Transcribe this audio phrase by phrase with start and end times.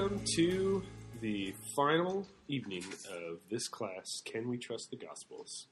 [0.00, 0.82] welcome to
[1.20, 5.66] the final evening of this class, Can We Trust the Gospels?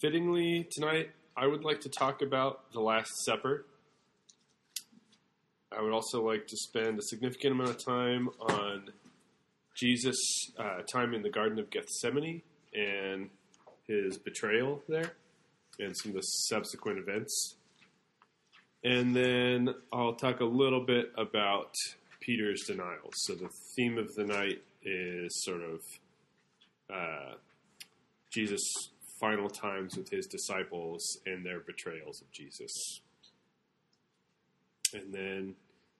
[0.00, 3.66] Fittingly, tonight I would like to talk about the Last Supper.
[5.70, 8.84] I would also like to spend a significant amount of time on
[9.76, 12.40] Jesus' uh, time in the Garden of Gethsemane
[12.72, 13.28] and
[13.86, 15.12] his betrayal there
[15.78, 17.56] and some of the subsequent events.
[18.82, 21.74] And then I'll talk a little bit about
[22.28, 23.14] Peter's denials.
[23.22, 25.80] So the theme of the night is sort of
[26.94, 27.34] uh,
[28.30, 28.70] Jesus'
[29.18, 33.00] final times with his disciples and their betrayals of Jesus.
[34.92, 35.54] And then,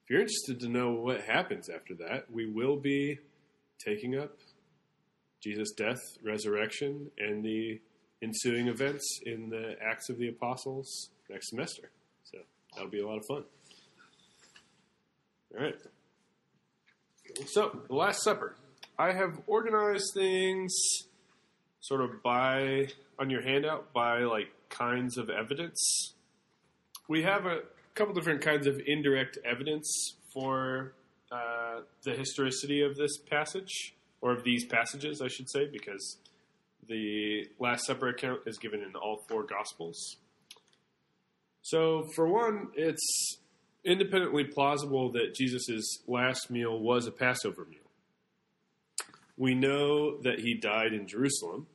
[0.05, 3.19] if you're interested to know what happens after that, we will be
[3.83, 4.36] taking up
[5.42, 7.80] Jesus' death, resurrection, and the
[8.22, 11.89] ensuing events in the Acts of the Apostles next semester.
[12.24, 12.36] So
[12.74, 13.45] that'll be a lot of fun.
[15.56, 15.74] All right.
[17.46, 18.54] So, the Last Supper.
[18.98, 20.74] I have organized things
[21.80, 26.14] sort of by, on your handout, by like kinds of evidence.
[27.08, 27.60] We have a
[27.94, 30.94] couple different kinds of indirect evidence for
[31.30, 36.16] uh, the historicity of this passage, or of these passages, I should say, because
[36.88, 40.16] the Last Supper account is given in all four Gospels.
[41.62, 43.38] So, for one, it's
[43.84, 47.78] independently plausible that Jesus' last meal was a Passover meal.
[49.36, 51.68] We know that he died in Jerusalem,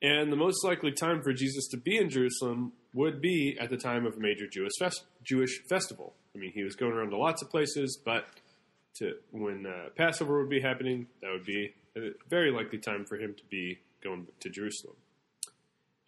[0.00, 3.76] and the most likely time for Jesus to be in Jerusalem would be at the
[3.76, 6.14] time of a major Jewish, fest- Jewish festival.
[6.34, 8.26] I mean, he was going around to lots of places, but
[8.96, 13.16] to when uh, Passover would be happening, that would be a very likely time for
[13.16, 14.96] him to be going to Jerusalem.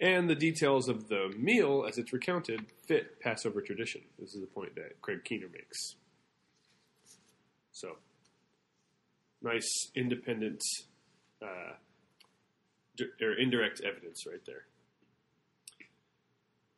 [0.00, 4.02] And the details of the meal, as it's recounted, fit Passover tradition.
[4.18, 5.94] This is the point that Craig Keener makes.
[7.72, 7.96] So,
[9.42, 10.60] nice independent
[11.42, 11.76] uh,
[13.22, 14.64] or indirect evidence right there.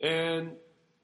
[0.00, 0.53] And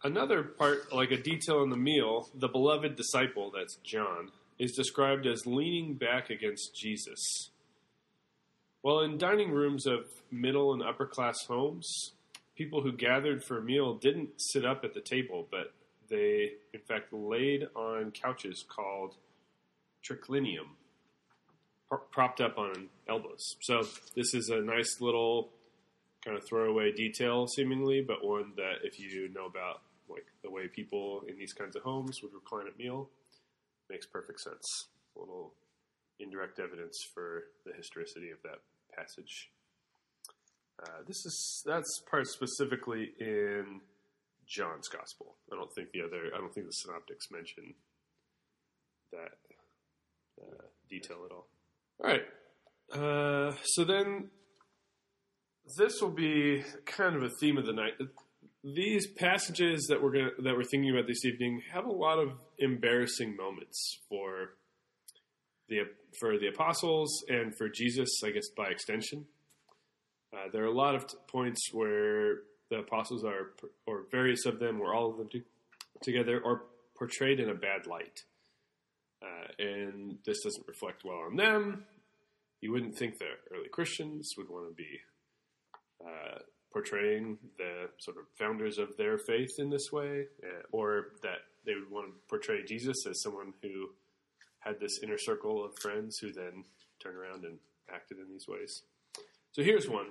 [0.04, 5.26] another part, like a detail in the meal, the beloved disciple, that's John, is described
[5.26, 7.50] as leaning back against Jesus.
[8.84, 12.12] Well, in dining rooms of middle and upper class homes,
[12.54, 15.72] people who gathered for a meal didn't sit up at the table, but
[16.10, 19.14] they, in fact, laid on couches called
[20.06, 20.76] triclinium,
[22.12, 23.56] propped up on elbows.
[23.62, 23.84] So
[24.14, 25.48] this is a nice little
[26.22, 29.80] kind of throwaway detail, seemingly, but one that if you know about
[30.10, 33.08] like the way people in these kinds of homes would recline at meal,
[33.88, 34.88] makes perfect sense.
[35.16, 35.54] A little
[36.20, 38.58] indirect evidence for the historicity of that
[38.96, 39.50] passage.
[40.82, 43.80] Uh, this is that's part specifically in
[44.46, 45.36] John's gospel.
[45.52, 46.30] I don't think the other.
[46.34, 47.74] I don't think the synoptics mention
[49.12, 49.38] that
[50.40, 51.46] uh, detail at all.
[52.02, 52.22] All right.
[52.92, 54.30] Uh, so then,
[55.76, 57.92] this will be kind of a theme of the night.
[58.62, 62.32] These passages that we're gonna, that we're thinking about this evening have a lot of
[62.58, 64.56] embarrassing moments for
[65.68, 65.80] the
[66.18, 69.26] for the apostles and for Jesus, I guess by extension.
[70.32, 72.38] Uh, there are a lot of t- points where
[72.70, 73.52] the apostles are,
[73.86, 75.42] or various of them, or all of them t-
[76.02, 76.62] together, are
[76.96, 78.20] portrayed in a bad light.
[79.22, 81.84] Uh, and this doesn't reflect well on them.
[82.60, 85.00] You wouldn't think the early Christians would want to be
[86.04, 86.38] uh,
[86.72, 91.74] portraying the sort of founders of their faith in this way, uh, or that they
[91.74, 93.90] would want to portray Jesus as someone who
[94.64, 96.64] had this inner circle of friends who then
[97.02, 97.58] turned around and
[97.92, 98.82] acted in these ways.
[99.52, 100.06] So here's one.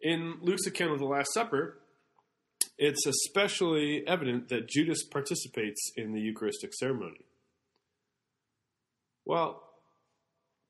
[0.00, 1.78] In Luke's account of the Last Supper,
[2.78, 7.24] it's especially evident that Judas participates in the Eucharistic ceremony.
[9.24, 9.62] Well,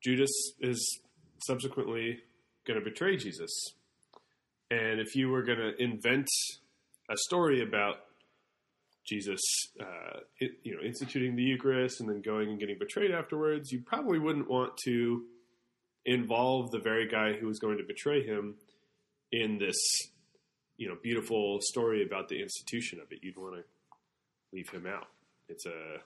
[0.02, 1.00] Judas is
[1.46, 2.20] subsequently
[2.66, 3.50] going to betray Jesus.
[4.70, 6.28] And if you were going to invent
[7.10, 7.96] a story about
[9.08, 9.40] Jesus,
[9.80, 13.80] uh, it, you know, instituting the Eucharist and then going and getting betrayed afterwards, you
[13.80, 15.24] probably wouldn't want to
[16.04, 18.56] involve the very guy who was going to betray him
[19.32, 19.76] in this,
[20.76, 23.20] you know, beautiful story about the institution of it.
[23.22, 23.64] You'd want to
[24.52, 25.06] leave him out.
[25.48, 26.00] It's a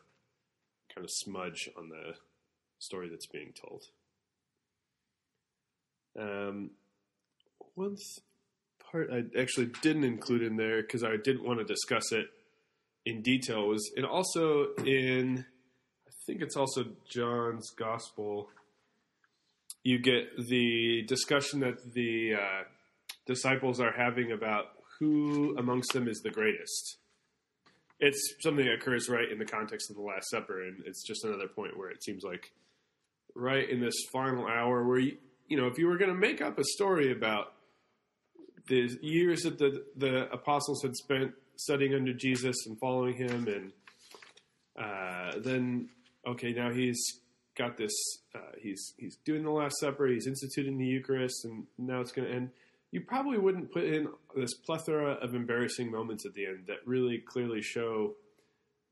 [0.94, 2.14] kind of smudge on the
[2.78, 3.84] story that's being told.
[6.18, 6.70] Um,
[7.74, 7.96] one
[8.90, 12.26] part I actually didn't include in there because I didn't want to discuss it
[13.04, 15.44] in detail was, and also in,
[16.06, 18.48] I think it's also John's Gospel.
[19.84, 22.62] You get the discussion that the uh,
[23.26, 24.66] disciples are having about
[24.98, 26.98] who amongst them is the greatest.
[27.98, 31.24] it's something that occurs right in the context of the Last Supper, and it's just
[31.24, 32.52] another point where it seems like
[33.34, 35.16] right in this final hour where you,
[35.48, 37.54] you know if you were going to make up a story about
[38.68, 43.72] the years that the the apostles had spent studying under Jesus and following him, and
[44.76, 45.88] uh, then
[46.26, 47.20] okay, now he's
[47.56, 47.92] got this.
[48.34, 50.06] Uh, he's he's doing the Last Supper.
[50.06, 52.50] He's instituting the Eucharist, and now it's going to end.
[52.90, 57.18] You probably wouldn't put in this plethora of embarrassing moments at the end that really
[57.18, 58.14] clearly show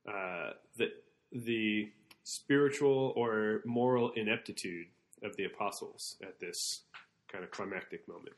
[0.09, 0.91] uh, that
[1.33, 1.91] the
[2.25, 4.87] spiritual or moral ineptitude
[5.23, 6.83] of the apostles at this
[7.31, 8.35] kind of climactic moment.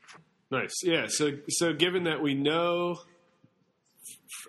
[0.50, 1.06] Nice, yeah.
[1.08, 2.96] So, so given that we know,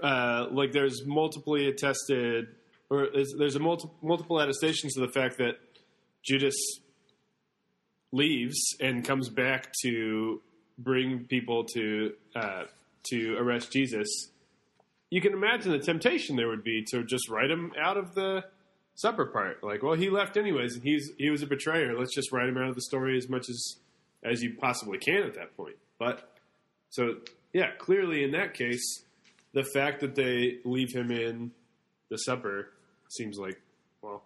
[0.01, 2.47] uh, like, there's multiply attested,
[2.89, 3.07] or
[3.37, 5.55] there's, a multi, multiple attestations to the fact that
[6.23, 6.55] Judas
[8.11, 10.41] leaves and comes back to
[10.77, 12.63] bring people to uh,
[13.05, 14.07] to arrest Jesus.
[15.09, 18.45] You can imagine the temptation there would be to just write him out of the
[18.95, 19.63] supper part.
[19.63, 21.97] Like, well, he left anyways, and he's he was a betrayer.
[21.97, 23.77] Let's just write him out of the story as much as
[24.23, 25.75] as you possibly can at that point.
[25.99, 26.29] But
[26.89, 27.17] so
[27.53, 29.03] yeah, clearly in that case,
[29.53, 31.51] the fact that they leave him in
[32.09, 32.69] the supper
[33.09, 33.61] seems like
[34.01, 34.23] well,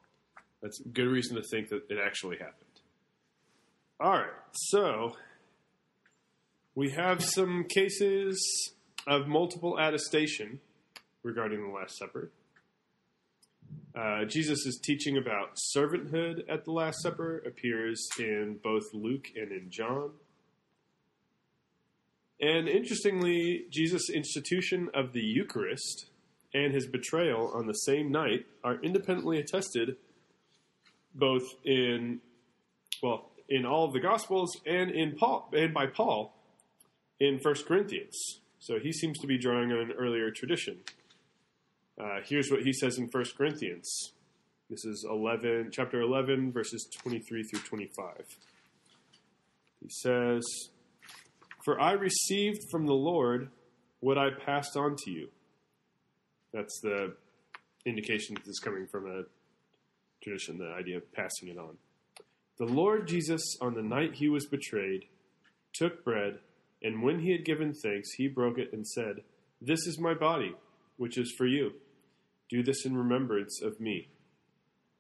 [0.62, 2.64] that's good reason to think that it actually happened.
[4.00, 5.16] All right, so
[6.76, 8.72] we have some cases
[9.08, 10.60] of multiple attestation
[11.24, 12.30] regarding the Last Supper.
[13.96, 19.72] Uh, Jesus' teaching about servanthood at the Last Supper appears in both Luke and in
[19.72, 20.12] John.
[22.40, 26.08] And interestingly, Jesus' institution of the Eucharist
[26.54, 29.98] and his betrayal on the same night are independently attested
[31.16, 32.22] both in
[33.02, 36.34] well, in all of the Gospels and in Paul and by Paul
[37.20, 38.40] in 1 Corinthians.
[38.60, 40.80] So he seems to be drawing on an earlier tradition.
[42.00, 44.14] Uh, here's what he says in 1 Corinthians.
[44.70, 48.26] This is 11, chapter 11, verses 23 through 25.
[49.82, 50.44] He says,
[51.68, 53.50] For I received from the Lord
[54.00, 55.28] what I passed on to you.
[56.54, 57.14] That's the
[57.86, 59.24] indication that this is coming from a
[60.24, 61.76] tradition, the idea of passing it on.
[62.58, 65.08] The Lord Jesus, on the night he was betrayed,
[65.74, 66.40] took bread,
[66.82, 69.24] and when he had given thanks, he broke it and said,
[69.60, 70.56] This is my body,
[70.96, 71.74] which is for you.
[72.50, 74.08] Do this in remembrance of me.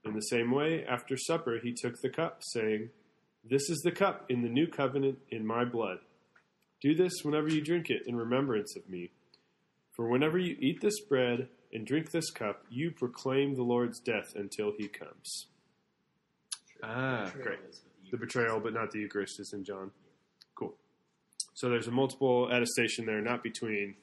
[0.03, 2.89] In the same way, after supper, he took the cup, saying,
[3.49, 5.99] This is the cup in the new covenant in my blood.
[6.81, 9.11] Do this whenever you drink it in remembrance of me.
[9.91, 14.33] For whenever you eat this bread and drink this cup, you proclaim the Lord's death
[14.35, 15.47] until he comes.
[16.83, 17.59] Ah, great.
[18.11, 19.91] The betrayal, but not the Eucharist, is in John.
[20.55, 20.75] Cool.
[21.55, 23.95] So there's a multiple attestation there, not between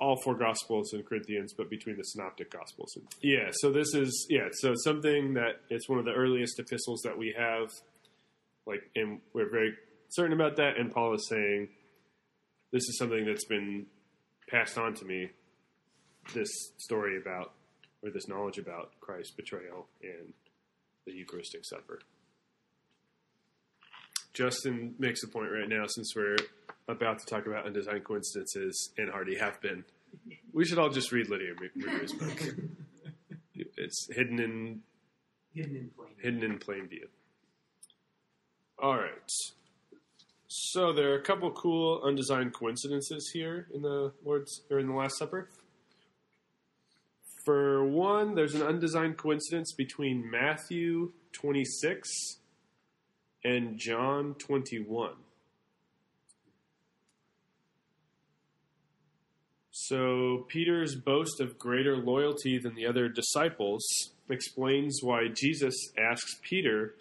[0.00, 2.96] all four Gospels in Corinthians, but between the Synoptic Gospels.
[3.20, 7.18] Yeah, so this is yeah, so something that it's one of the earliest epistles that
[7.18, 7.72] we have,
[8.64, 9.74] like, and we're very
[10.10, 10.76] certain about that.
[10.78, 11.68] And Paul is saying,
[12.72, 13.86] this is something that's been
[14.48, 15.30] passed on to me.
[16.34, 17.52] This story about,
[18.02, 20.32] or this knowledge about Christ's betrayal and
[21.06, 22.00] the Eucharistic Supper.
[24.34, 26.36] Justin makes a point right now, since we're
[26.86, 29.84] about to talk about undesigned coincidences and already have been.
[30.52, 32.54] We should all just read Lydia McGrew's book.
[33.76, 34.80] It's hidden in
[35.52, 36.10] Hidden in plain.
[36.22, 37.08] hidden in plain view.
[38.80, 39.30] All right.
[40.50, 44.94] So there are a couple cool undesigned coincidences here in the Lord's or in the
[44.94, 45.50] Last Supper.
[47.44, 52.08] For one, there's an undesigned coincidence between Matthew 26
[53.44, 55.12] and John 21.
[59.70, 63.86] So Peter's boast of greater loyalty than the other disciples
[64.30, 66.94] explains why Jesus asks Peter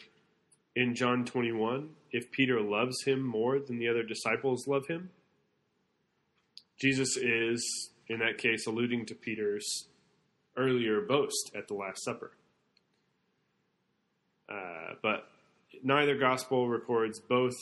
[0.75, 5.11] in John 21 if Peter loves him more than the other disciples love him.
[6.79, 9.87] Jesus is, in that case, alluding to Peter's
[10.55, 12.31] earlier boast at the Last Supper.
[14.49, 15.27] Uh, but
[15.83, 17.55] neither gospel records both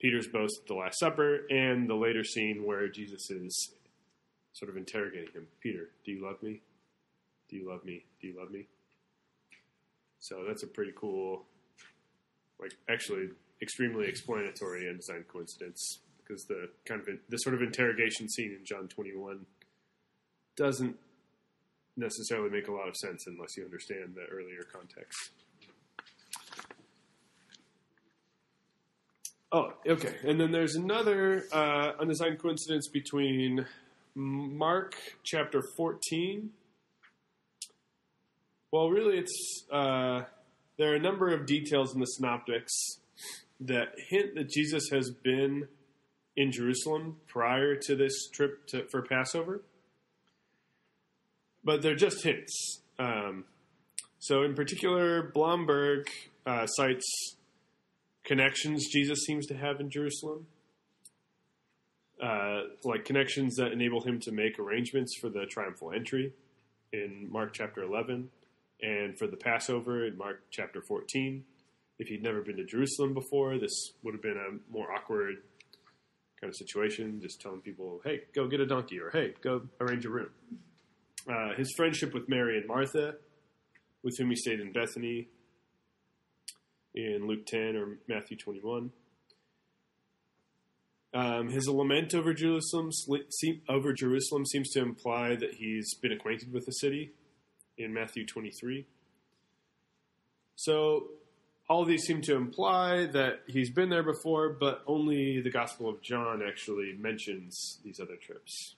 [0.00, 3.72] Peter's boast at the Last Supper and the later scene where Jesus is
[4.52, 6.60] sort of interrogating him Peter, do you love me?
[7.48, 8.04] Do you love me?
[8.20, 8.66] Do you love me?
[10.20, 11.46] So that's a pretty cool,
[12.62, 13.28] like, actually
[13.60, 18.88] extremely explanatory undesigned coincidence because the kind of the sort of interrogation scene in John
[18.88, 19.44] 21
[20.56, 20.96] doesn't
[21.96, 25.30] necessarily make a lot of sense unless you understand the earlier context.
[29.54, 30.14] Oh, okay.
[30.24, 33.66] And then there's another uh, undesigned coincidence between
[34.14, 36.50] Mark chapter 14.
[38.70, 40.22] Well, really, it's uh,
[40.82, 42.98] there are a number of details in the synoptics
[43.60, 45.68] that hint that Jesus has been
[46.36, 49.62] in Jerusalem prior to this trip to, for Passover,
[51.62, 52.80] but they're just hints.
[52.98, 53.44] Um,
[54.18, 56.08] so, in particular, Blomberg
[56.44, 57.36] uh, cites
[58.24, 60.48] connections Jesus seems to have in Jerusalem.
[62.20, 66.32] Uh, like connections that enable him to make arrangements for the triumphal entry
[66.92, 68.30] in Mark chapter 11
[68.82, 71.44] and for the Passover in Mark chapter 14.
[71.98, 75.36] If he'd never been to Jerusalem before, this would have been a more awkward
[76.40, 80.04] kind of situation, just telling people, hey, go get a donkey, or hey, go arrange
[80.04, 80.30] a room.
[81.30, 83.14] Uh, his friendship with Mary and Martha,
[84.02, 85.28] with whom he stayed in Bethany
[86.94, 88.90] in Luke 10 or Matthew 21.
[91.14, 92.90] Um, his lament over Jerusalem,
[93.68, 97.12] over Jerusalem seems to imply that he's been acquainted with the city
[97.82, 98.86] in Matthew 23.
[100.56, 101.08] So
[101.68, 106.02] all these seem to imply that he's been there before, but only the Gospel of
[106.02, 108.74] John actually mentions these other trips.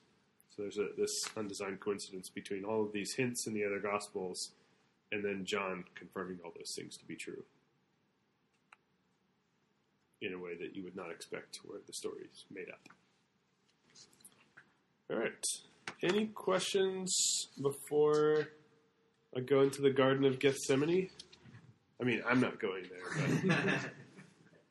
[0.51, 4.53] So there's a, this undesigned coincidence between all of these hints in the other Gospels
[5.11, 7.45] and then John confirming all those things to be true
[10.21, 12.81] in a way that you would not expect where the story is made up.
[15.11, 15.45] All right.
[16.03, 17.15] Any questions
[17.61, 18.49] before
[19.37, 21.11] I go into the Garden of Gethsemane?
[22.01, 23.57] I mean, I'm not going there,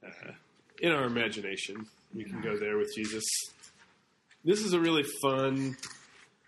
[0.01, 0.31] but uh,
[0.81, 3.23] in our imagination, we can go there with Jesus.
[4.43, 5.77] This is a really fun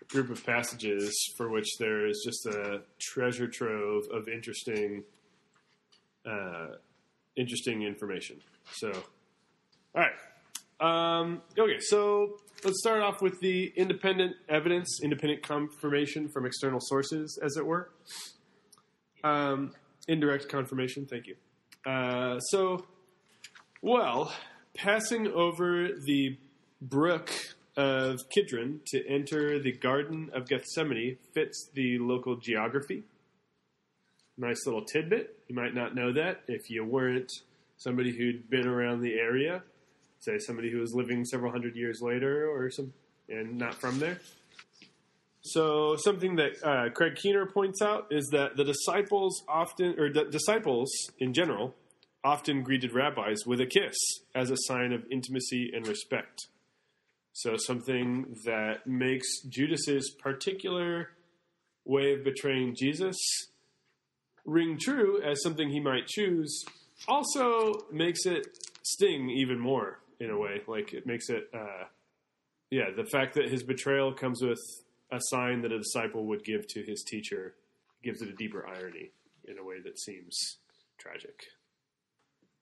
[0.08, 5.02] group of passages for which there is just a treasure trove of interesting,
[6.24, 6.68] uh,
[7.36, 8.36] interesting information.
[8.72, 8.92] So,
[9.94, 10.12] all right.
[10.78, 17.38] Um, okay, so let's start off with the independent evidence, independent confirmation from external sources,
[17.42, 17.90] as it were.
[19.24, 19.72] Um,
[20.08, 21.36] indirect confirmation, thank you.
[21.90, 22.86] Uh, so,
[23.82, 24.32] well,
[24.74, 26.36] passing over the
[26.80, 27.30] brook
[27.76, 33.02] of Kidron to enter the Garden of Gethsemane fits the local geography.
[34.38, 35.38] Nice little tidbit.
[35.48, 37.30] You might not know that if you weren't
[37.78, 39.62] somebody who'd been around the area,
[40.26, 42.92] say somebody who was living several hundred years later or some,
[43.28, 44.18] and not from there.
[45.40, 50.24] So something that uh, Craig Keener points out is that the disciples often, or the
[50.24, 51.74] disciples in general,
[52.24, 53.94] often greeted rabbis with a kiss
[54.34, 56.48] as a sign of intimacy and respect.
[57.32, 61.10] So something that makes Judas's particular
[61.84, 63.16] way of betraying Jesus
[64.44, 66.64] ring true as something he might choose
[67.06, 68.46] also makes it
[68.82, 70.62] sting even more in a way.
[70.66, 71.84] Like it makes it, uh,
[72.70, 74.60] yeah, the fact that his betrayal comes with
[75.12, 77.54] a sign that a disciple would give to his teacher
[78.02, 79.10] gives it a deeper irony
[79.48, 80.58] in a way that seems
[80.98, 81.44] tragic.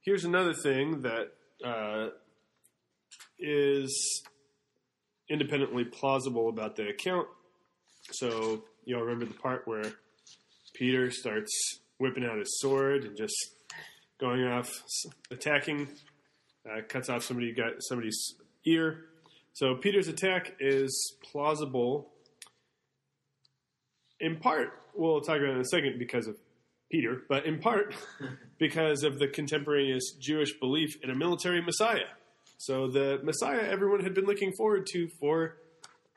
[0.03, 1.33] Here's another thing that
[1.65, 2.09] uh,
[3.39, 4.23] is
[5.29, 7.27] independently plausible about the account.
[8.13, 9.93] So, you all remember the part where
[10.75, 11.51] Peter starts
[11.99, 13.35] whipping out his sword and just
[14.21, 14.71] going off,
[15.31, 15.89] attacking,
[16.69, 19.07] uh, cuts off somebody got somebody's ear.
[19.53, 22.11] So Peter's attack is plausible,
[24.21, 24.73] in part.
[24.95, 26.37] We'll talk about it in a second because of
[26.91, 27.95] Peter, but in part
[28.59, 32.07] because of the contemporaneous Jewish belief in a military Messiah.
[32.59, 35.57] So the Messiah everyone had been looking forward to for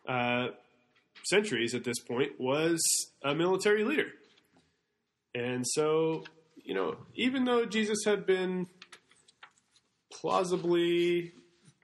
[0.07, 0.49] uh,
[1.25, 2.79] centuries at this point was
[3.23, 4.07] a military leader.
[5.35, 6.23] And so
[6.67, 8.67] you know, even though Jesus had been
[10.21, 11.31] plausibly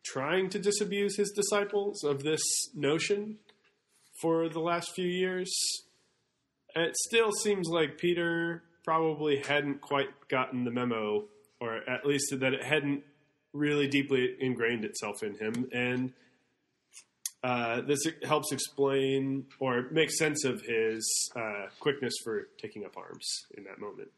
[0.04, 2.42] trying to disabuse his disciples of this
[2.76, 3.38] notion
[4.22, 5.52] for the last few years,
[6.76, 11.26] it still seems like Peter probably hadn't quite gotten the memo,
[11.60, 13.04] or at least that it hadn't
[13.54, 15.70] really deeply ingrained itself in him.
[15.72, 16.14] And
[17.44, 23.46] uh, this helps explain or make sense of his uh, quickness for taking up arms
[23.58, 24.10] in that moment.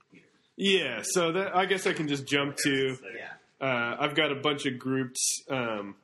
[0.55, 2.98] Yeah, so that I guess I can just jump to.
[3.62, 5.95] Uh, I've got a bunch of groups um,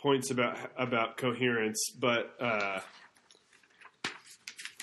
[0.00, 2.80] points about about coherence, but uh,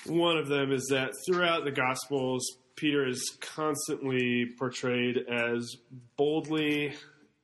[0.06, 2.44] one of them is that throughout the Gospels,
[2.76, 5.76] Peter is constantly portrayed as
[6.16, 6.92] boldly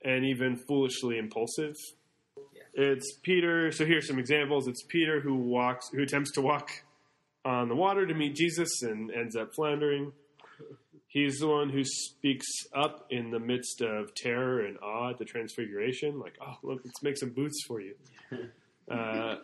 [0.05, 1.75] and even foolishly impulsive.
[2.73, 3.71] It's Peter.
[3.71, 4.67] So here's some examples.
[4.67, 6.69] It's Peter who walks, who attempts to walk
[7.45, 10.11] on the water to meet Jesus and ends up floundering.
[11.13, 15.25] He's the one who speaks up in the midst of terror and awe at the
[15.25, 17.93] transfiguration, like, oh, look, let's make some boots for you.
[18.91, 19.35] Uh,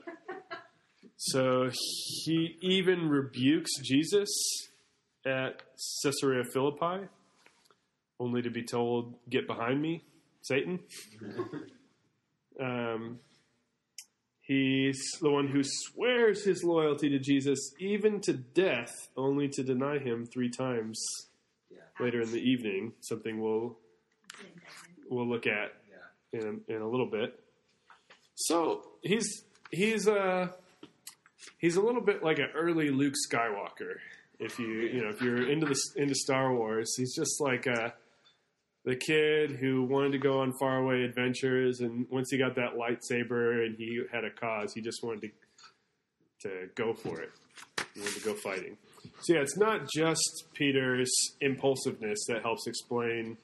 [1.16, 4.30] So he even rebukes Jesus
[5.26, 5.62] at
[6.04, 7.08] Caesarea Philippi,
[8.20, 10.04] only to be told, Get behind me,
[10.42, 10.80] Satan.
[12.62, 13.20] um,
[14.42, 20.00] he's the one who swears his loyalty to Jesus, even to death, only to deny
[20.00, 21.02] him three times.
[22.00, 22.94] Later in the evening.
[23.02, 23.78] Something we'll
[25.10, 25.74] we'll look at
[26.34, 27.40] in in a little bit.
[28.36, 30.50] So he's he's uh
[31.58, 33.96] he's a little bit like an early Luke Skywalker.
[34.40, 37.90] If you you know if you're into the into Star Wars, he's just like uh
[38.86, 43.66] the kid who wanted to go on faraway adventures, and once he got that lightsaber
[43.66, 47.32] and he had a cause, he just wanted to to go for it.
[47.94, 48.78] He wanted to go fighting.
[49.22, 53.38] So yeah, it's not just Peter's impulsiveness that helps explain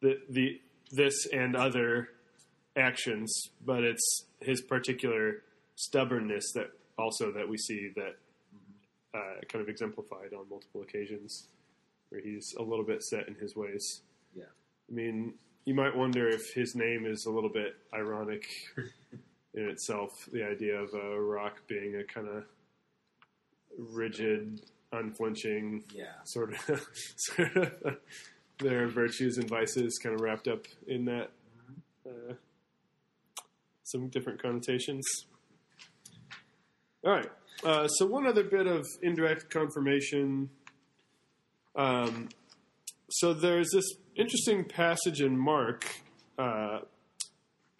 [0.00, 0.60] the the
[0.90, 2.08] this and other
[2.76, 3.32] actions,
[3.64, 5.42] but it's his particular
[5.76, 8.16] stubbornness that also that we see that
[9.14, 11.48] uh, kind of exemplified on multiple occasions,
[12.08, 14.02] where he's a little bit set in his ways.
[14.34, 14.44] Yeah.
[14.90, 15.34] I mean,
[15.64, 18.46] you might wonder if his name is a little bit ironic
[19.54, 20.10] in itself.
[20.32, 22.44] The idea of a rock being a kind of
[23.78, 24.60] rigid,
[24.92, 26.12] unflinching Yeah.
[26.24, 26.86] sort of,
[27.16, 27.96] sort of
[28.58, 31.30] their virtues and vices kind of wrapped up in that.
[32.06, 32.34] Uh,
[33.84, 35.04] some different connotations.
[37.04, 37.30] All right.
[37.64, 40.48] Uh, so one other bit of indirect confirmation.
[41.76, 42.28] Um,
[43.10, 43.84] so there's this
[44.16, 45.84] interesting passage in Mark.
[46.38, 46.80] Uh,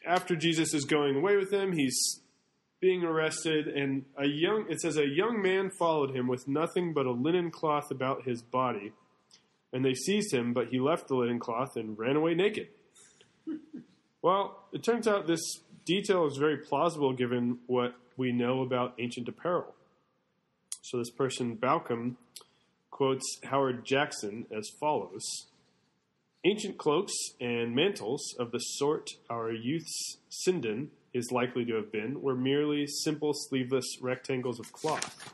[0.06, 2.20] after Jesus is going away with them, he's
[2.82, 7.06] being arrested, and a young it says a young man followed him with nothing but
[7.06, 8.92] a linen cloth about his body,
[9.72, 12.66] and they seized him, but he left the linen cloth and ran away naked.
[14.22, 19.28] well, it turns out this detail is very plausible given what we know about ancient
[19.28, 19.74] apparel.
[20.82, 22.16] So this person Bauckham
[22.90, 25.22] quotes Howard Jackson as follows.
[26.44, 32.22] Ancient cloaks and mantles of the sort our youth's sindon is likely to have been
[32.22, 35.32] were merely simple sleeveless rectangles of cloth.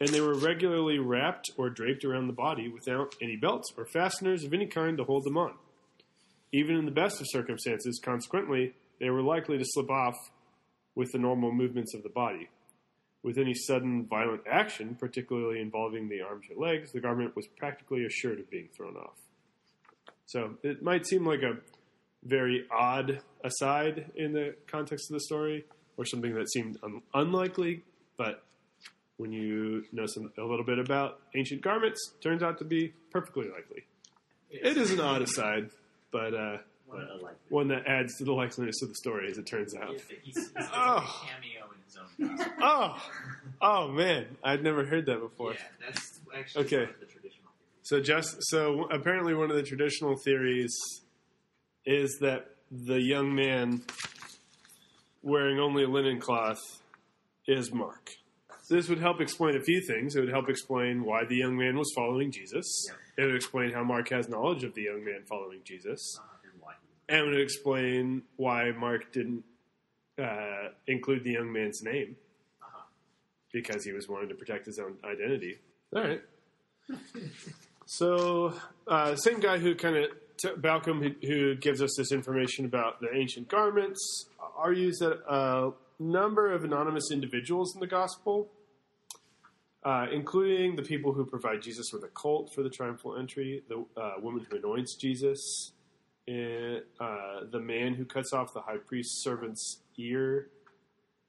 [0.00, 4.44] And they were regularly wrapped or draped around the body without any belts or fasteners
[4.44, 5.54] of any kind to hold them on.
[6.52, 10.16] Even in the best of circumstances, consequently, they were likely to slip off
[10.94, 12.48] with the normal movements of the body.
[13.22, 18.06] With any sudden violent action, particularly involving the arms or legs, the garment was practically
[18.06, 19.18] assured of being thrown off.
[20.24, 21.58] So it might seem like a
[22.24, 25.64] very odd aside in the context of the story,
[25.96, 27.82] or something that seemed un- unlikely,
[28.16, 28.42] but
[29.16, 33.48] when you know some, a little bit about ancient garments, turns out to be perfectly
[33.48, 33.84] likely.
[34.50, 35.70] It is an odd aside,
[36.10, 37.18] but uh, What a
[37.50, 39.90] one that adds to the likeliness of the story, as it turns out.
[39.92, 41.26] He's, he's, he's Oh.
[41.26, 42.46] cameo in his own.
[42.62, 43.02] Oh,
[43.60, 45.52] oh man, I'd never heard that before.
[45.52, 46.76] Yeah, that's actually Okay.
[46.78, 47.50] one of the traditional.
[47.82, 50.74] So just so apparently one of the traditional theories
[51.86, 53.82] is that the young man
[55.22, 56.58] wearing only a linen cloth
[57.46, 58.10] is Mark.
[58.68, 60.14] This would help explain a few things.
[60.14, 62.64] It would help explain why the young man was following Jesus.
[63.18, 66.00] It would explain how Mark has knowledge of the young man following Jesus.
[66.18, 66.72] Uh, and why?
[67.08, 69.42] And it would explain why Mark didn't
[70.22, 72.14] uh, include the young man's name
[72.62, 72.82] Uh-huh.
[73.52, 75.58] because he was wanting to protect his own identity.
[75.96, 76.20] All right.
[77.86, 78.54] so,
[78.86, 80.10] uh, same guy who kind of
[80.44, 84.26] Bauckham, who, who gives us this information about the ancient garments,
[84.56, 88.48] argues that a number of anonymous individuals in the gospel,
[89.84, 93.84] uh, including the people who provide Jesus with a colt for the triumphal entry, the
[94.00, 95.72] uh, woman who anoints Jesus,
[96.28, 100.48] and, uh, the man who cuts off the high priest's servant's ear,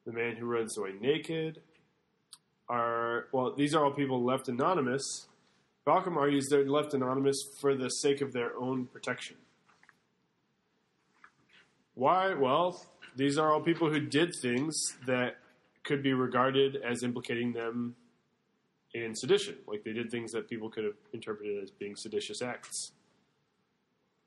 [0.05, 1.61] the man who runs away naked,
[2.69, 5.27] are well, these are all people left anonymous.
[5.85, 9.37] Bauckham argues they're left anonymous for the sake of their own protection.
[11.95, 12.33] Why?
[12.33, 15.37] Well, these are all people who did things that
[15.83, 17.95] could be regarded as implicating them
[18.93, 19.55] in sedition.
[19.67, 22.91] Like they did things that people could have interpreted as being seditious acts.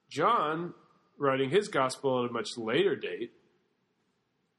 [0.08, 0.74] John,
[1.18, 3.32] writing his gospel at a much later date,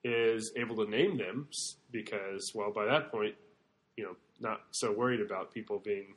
[0.04, 1.48] is able to name them
[1.92, 3.36] because, well, by that point,
[3.98, 6.14] you know, not so worried about people being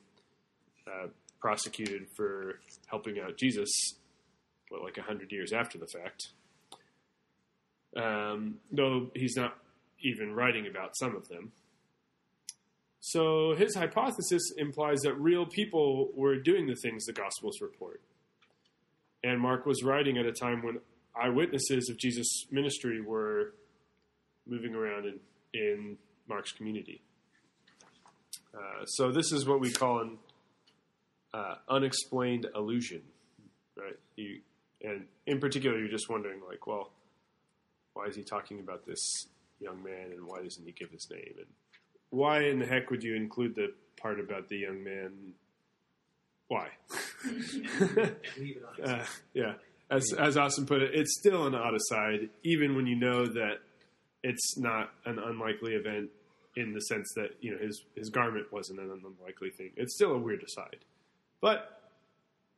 [0.88, 1.08] uh,
[1.40, 3.70] prosecuted for helping out Jesus,
[4.68, 6.28] what, like a hundred years after the fact.
[7.96, 9.56] Um, though he's not
[10.00, 11.52] even writing about some of them.
[13.00, 18.00] So his hypothesis implies that real people were doing the things the Gospels report.
[19.24, 20.78] And Mark was writing at a time when
[21.20, 23.54] eyewitnesses of Jesus' ministry were
[24.46, 25.20] moving around in,
[25.54, 25.96] in
[26.28, 27.00] Mark's community.
[28.54, 30.18] Uh, so this is what we call an
[31.34, 33.02] uh, unexplained illusion,
[33.76, 33.96] right?
[34.16, 34.40] You,
[34.82, 36.90] and in particular, you're just wondering, like, well,
[37.94, 39.26] why is he talking about this
[39.60, 41.46] young man, and why doesn't he give his name, and
[42.10, 45.12] why in the heck would you include the part about the young man?
[46.48, 46.68] Why?
[48.82, 49.54] Uh, yeah,
[49.90, 53.54] as as Austin put it, it's still an odd aside, even when you know that
[54.22, 56.10] it's not an unlikely event
[56.56, 59.70] in the sense that you know his his garment wasn't an unlikely thing.
[59.76, 60.78] It's still a weird aside,
[61.40, 61.78] but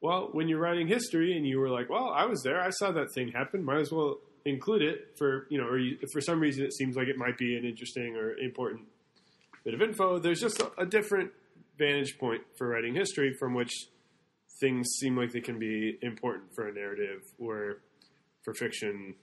[0.01, 2.91] well, when you're writing history and you were like, well, I was there, I saw
[2.93, 6.41] that thing happen, might as well include it for you know, or you, for some
[6.41, 8.83] reason it seems like it might be an interesting or important
[9.65, 10.19] bit of info.
[10.19, 11.31] There's just a, a different
[11.79, 13.73] vantage point for writing history from which
[14.61, 17.79] things seem like they can be important for a narrative, where
[18.43, 19.15] for fiction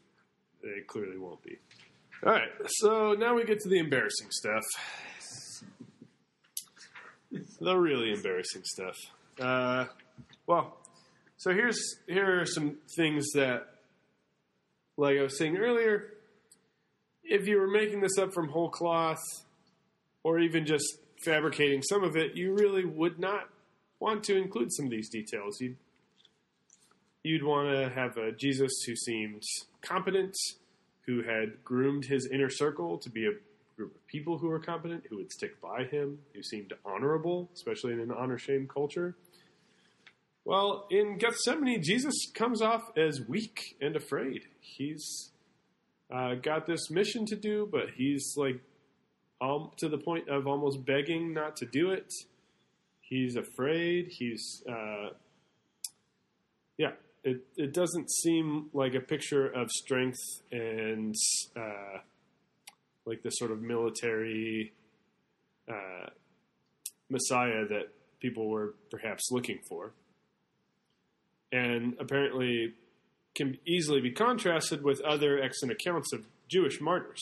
[0.61, 1.57] they clearly won't be.
[2.25, 4.63] All right, so now we get to the embarrassing stuff.
[7.59, 8.95] The really embarrassing stuff.
[9.39, 9.85] Uh,
[10.47, 10.77] well,
[11.37, 13.67] so here's here are some things that,
[14.97, 16.13] like I was saying earlier,
[17.23, 19.21] if you were making this up from whole cloth,
[20.23, 20.85] or even just
[21.23, 23.49] fabricating some of it, you really would not
[23.99, 25.59] want to include some of these details.
[25.61, 25.77] You'd
[27.23, 29.43] you'd want to have a Jesus who seemed
[29.81, 30.35] competent,
[31.05, 33.31] who had groomed his inner circle to be a
[33.75, 37.93] group of people who were competent, who would stick by him, who seemed honorable, especially
[37.93, 39.15] in an honor shame culture.
[40.47, 44.43] Well, in Gethsemane, Jesus comes off as weak and afraid.
[44.61, 45.31] He's
[46.09, 48.61] uh, got this mission to do, but he's like
[49.41, 52.13] um, to the point of almost begging not to do it.
[53.01, 54.07] He's afraid.
[54.07, 55.09] He's, uh,
[56.77, 56.91] yeah,
[57.25, 61.13] it, it doesn't seem like a picture of strength and
[61.57, 61.99] uh,
[63.05, 64.71] like the sort of military
[65.67, 66.07] uh,
[67.09, 67.89] messiah that
[68.21, 69.91] people were perhaps looking for.
[71.51, 72.73] And apparently
[73.35, 77.21] can easily be contrasted with other extant accounts of Jewish martyrs.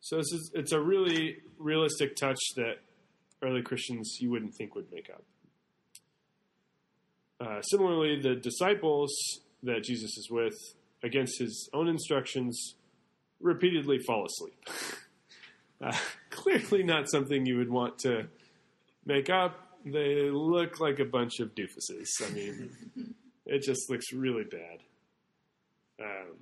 [0.00, 2.74] So this is, it's a really realistic touch that
[3.42, 5.22] early Christians you wouldn't think would make up.
[7.40, 9.10] Uh, similarly, the disciples
[9.62, 10.54] that Jesus is with,
[11.02, 12.74] against his own instructions,
[13.40, 14.68] repeatedly fall asleep.
[15.82, 15.96] uh,
[16.30, 18.28] clearly not something you would want to
[19.04, 19.63] make up.
[19.84, 22.08] They look like a bunch of doofuses.
[22.24, 22.70] I mean,
[23.46, 24.78] it just looks really bad.
[26.00, 26.36] Um,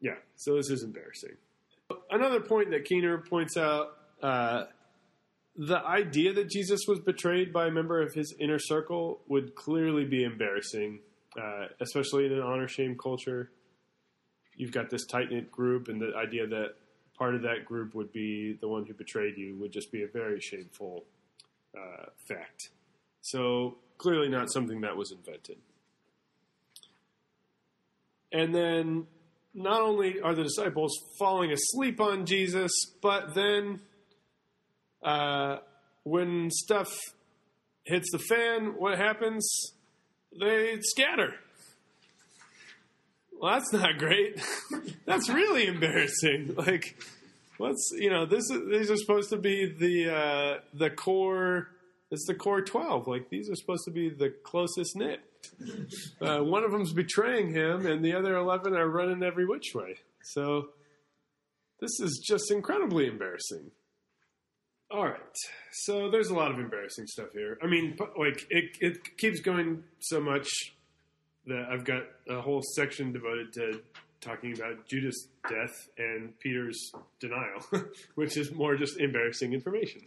[0.00, 1.36] yeah, so this is embarrassing.
[2.10, 4.64] Another point that Keener points out uh,
[5.56, 10.04] the idea that Jesus was betrayed by a member of his inner circle would clearly
[10.04, 11.00] be embarrassing,
[11.40, 13.50] uh, especially in an honor shame culture.
[14.56, 16.74] You've got this tight knit group, and the idea that
[17.16, 20.08] part of that group would be the one who betrayed you would just be a
[20.08, 21.04] very shameful
[21.76, 22.70] uh, fact.
[23.20, 25.56] So, clearly not something that was invented.
[28.32, 29.06] And then
[29.54, 33.80] not only are the disciples falling asleep on Jesus, but then
[35.02, 35.58] uh,
[36.02, 36.92] when stuff
[37.84, 39.48] hits the fan, what happens?
[40.38, 41.34] They scatter.
[43.40, 44.40] Well, that's not great.
[45.06, 46.54] that's really embarrassing.
[46.56, 46.96] Like,
[47.58, 51.68] what's you know this is these are supposed to be the uh, the core.
[52.10, 53.08] It's the core twelve.
[53.08, 55.20] Like these are supposed to be the closest knit.
[56.20, 59.96] Uh, one of them's betraying him, and the other eleven are running every which way.
[60.22, 60.68] So
[61.80, 63.70] this is just incredibly embarrassing.
[64.90, 65.36] All right,
[65.72, 67.58] so there's a lot of embarrassing stuff here.
[67.62, 70.48] I mean, like it, it keeps going so much
[71.46, 73.80] that I've got a whole section devoted to
[74.24, 77.60] talking about Judas' death and Peter's denial,
[78.14, 80.02] which is more just embarrassing information.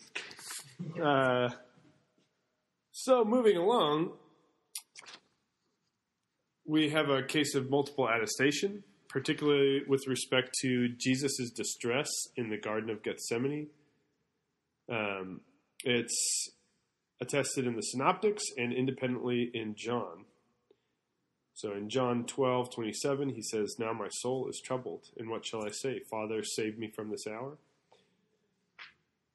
[1.01, 1.49] Uh,
[2.91, 4.11] so moving along,
[6.65, 12.57] we have a case of multiple attestation, particularly with respect to Jesus' distress in the
[12.57, 13.67] Garden of Gethsemane.
[14.91, 15.41] Um,
[15.83, 16.49] it's
[17.21, 20.25] attested in the Synoptics and independently in John.
[21.57, 25.65] So in John 12, 27, he says, Now my soul is troubled, and what shall
[25.65, 26.01] I say?
[26.07, 27.57] Father, save me from this hour.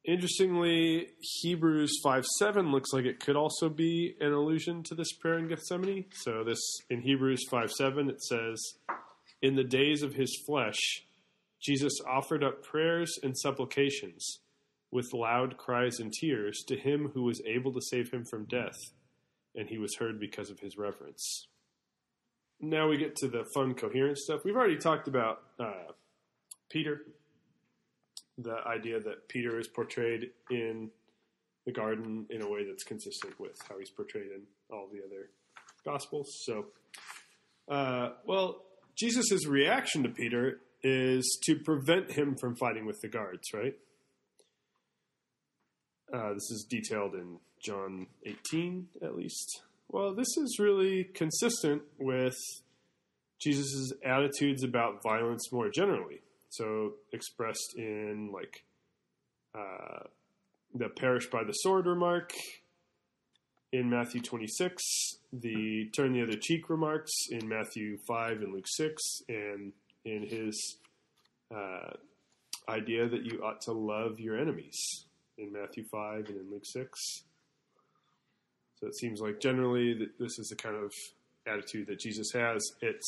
[0.04, 5.37] Interestingly, Hebrews 5 7 looks like it could also be an allusion to this prayer
[5.37, 6.04] in Gethsemane.
[6.12, 8.74] So this in Hebrews 5 7, it says,
[9.42, 10.78] In the days of his flesh,
[11.61, 14.38] Jesus offered up prayers and supplications
[14.92, 18.78] with loud cries and tears to him who was able to save him from death,
[19.56, 21.48] and he was heard because of his reverence.
[22.62, 24.42] Now we get to the fun, coherent stuff.
[24.44, 25.92] We've already talked about uh,
[26.70, 27.03] Peter
[28.38, 30.90] the idea that Peter is portrayed in
[31.66, 35.31] the garden in a way that's consistent with how he's portrayed in all the other
[35.85, 36.40] gospels.
[36.44, 36.66] So,
[37.68, 38.62] uh, well,
[38.96, 43.75] Jesus' reaction to Peter is to prevent him from fighting with the guards, right?
[46.12, 49.62] Uh, this is detailed in John 18, at least.
[49.92, 52.35] Well, this is really consistent with
[53.38, 56.22] Jesus' attitudes about violence more generally.
[56.48, 58.64] So, expressed in like
[59.55, 60.05] uh,
[60.74, 62.33] the perish by the sword remark
[63.70, 64.83] in Matthew 26,
[65.31, 69.72] the turn the other cheek remarks in Matthew 5 and Luke 6, and
[70.07, 70.78] in his
[71.55, 71.90] uh,
[72.66, 75.05] idea that you ought to love your enemies
[75.37, 77.24] in Matthew 5 and in Luke 6.
[78.82, 80.92] So it seems like generally that this is the kind of
[81.46, 82.60] attitude that Jesus has.
[82.80, 83.00] It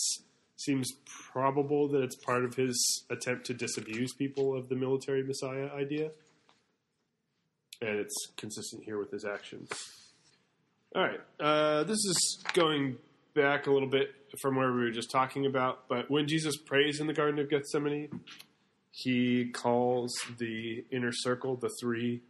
[0.54, 0.92] seems
[1.32, 6.12] probable that it's part of his attempt to disabuse people of the military messiah idea.
[7.82, 9.68] And it's consistent here with his actions.
[10.94, 11.20] All right.
[11.40, 12.96] Uh, this is going
[13.34, 17.00] back a little bit from where we were just talking about, but when Jesus prays
[17.00, 18.20] in the Garden of Gethsemane,
[18.92, 22.22] he calls the inner circle, the three,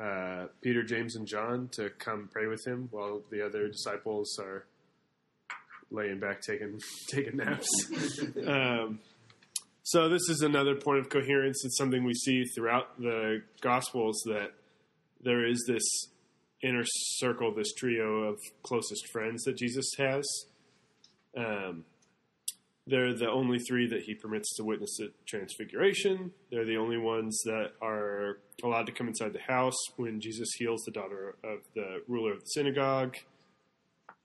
[0.00, 4.66] uh, Peter, James, and John, to come pray with him while the other disciples are
[5.90, 7.68] laying back taking taking naps.
[8.46, 9.00] um,
[9.82, 11.64] so this is another point of coherence.
[11.64, 14.52] It's something we see throughout the Gospels that
[15.22, 15.82] there is this
[16.62, 16.84] inner
[17.18, 20.24] circle, this trio of closest friends that Jesus has.
[21.36, 21.84] Um,
[22.86, 26.32] they're the only three that he permits to witness the transfiguration.
[26.50, 30.82] They're the only ones that are allowed to come inside the house when Jesus heals
[30.84, 33.16] the daughter of the ruler of the synagogue,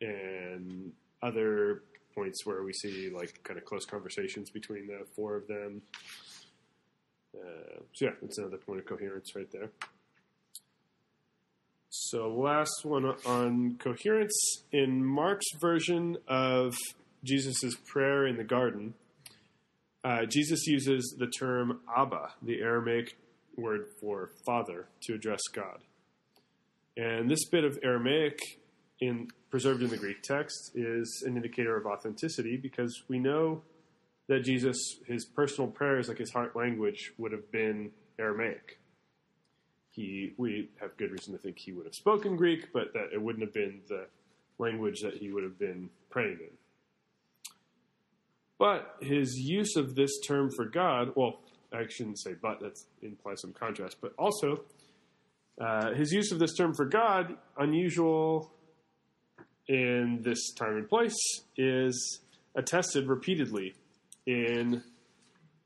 [0.01, 0.91] and
[1.21, 5.81] other points where we see like kind of close conversations between the four of them.
[7.33, 9.69] Uh, so yeah, it's another point of coherence right there.
[11.89, 16.75] So last one on coherence in Mark's version of
[17.23, 18.93] Jesus' prayer in the garden,
[20.03, 23.17] uh, Jesus uses the term Abba, the Aramaic
[23.57, 25.79] word for father, to address God.
[26.95, 28.39] And this bit of Aramaic
[29.01, 33.61] in preserved in the Greek text is an indicator of authenticity because we know
[34.27, 34.77] that Jesus,
[35.07, 38.79] his personal prayers, like his heart language, would have been Aramaic.
[39.91, 43.21] He, we have good reason to think he would have spoken Greek, but that it
[43.21, 44.05] wouldn't have been the
[44.59, 46.57] language that he would have been praying in.
[48.59, 51.39] But his use of this term for God, well,
[51.73, 54.65] I shouldn't say but, that implies some contrast, but also
[55.59, 58.51] uh, his use of this term for God, unusual
[59.67, 61.15] in this time and place,
[61.57, 62.19] is
[62.55, 63.75] attested repeatedly
[64.25, 64.83] in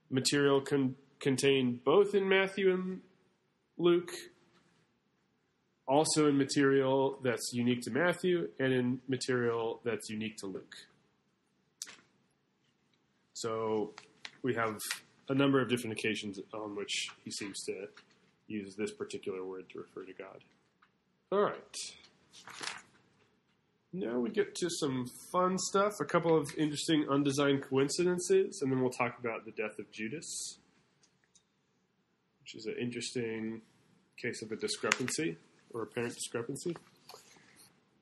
[0.10, 3.02] material con- contained both in Matthew and
[3.78, 4.12] Luke,
[5.88, 10.76] also in material that's unique to Matthew, and in material that's unique to Luke.
[13.34, 13.94] So
[14.42, 14.80] we have
[15.30, 17.88] a number of different occasions on which he seems to
[18.48, 20.44] use this particular word to refer to God.
[21.32, 21.76] All right.
[23.92, 28.82] Now we get to some fun stuff, a couple of interesting undesigned coincidences, and then
[28.82, 30.58] we'll talk about the death of Judas,
[32.42, 33.62] which is an interesting
[34.22, 35.38] case of a discrepancy
[35.74, 36.76] or apparent discrepancy.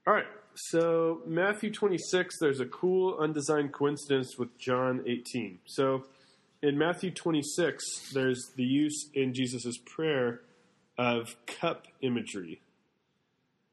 [0.07, 5.59] All right, so Matthew 26, there's a cool undesigned coincidence with John 18.
[5.65, 6.05] So
[6.61, 10.41] in Matthew 26, there's the use in Jesus' prayer
[10.97, 12.61] of cup imagery.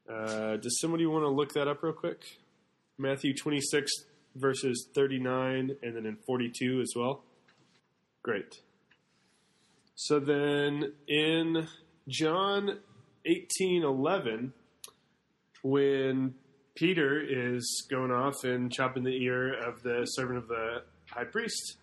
[0.09, 2.39] Uh, does somebody want to look that up real quick?
[2.97, 3.91] Matthew 26,
[4.35, 7.23] verses 39, and then in 42 as well.
[8.23, 8.61] Great.
[9.95, 11.67] So then in
[12.07, 12.79] John
[13.25, 14.53] 18 11,
[15.61, 16.33] when
[16.75, 21.77] Peter is going off and chopping the ear of the servant of the high priest,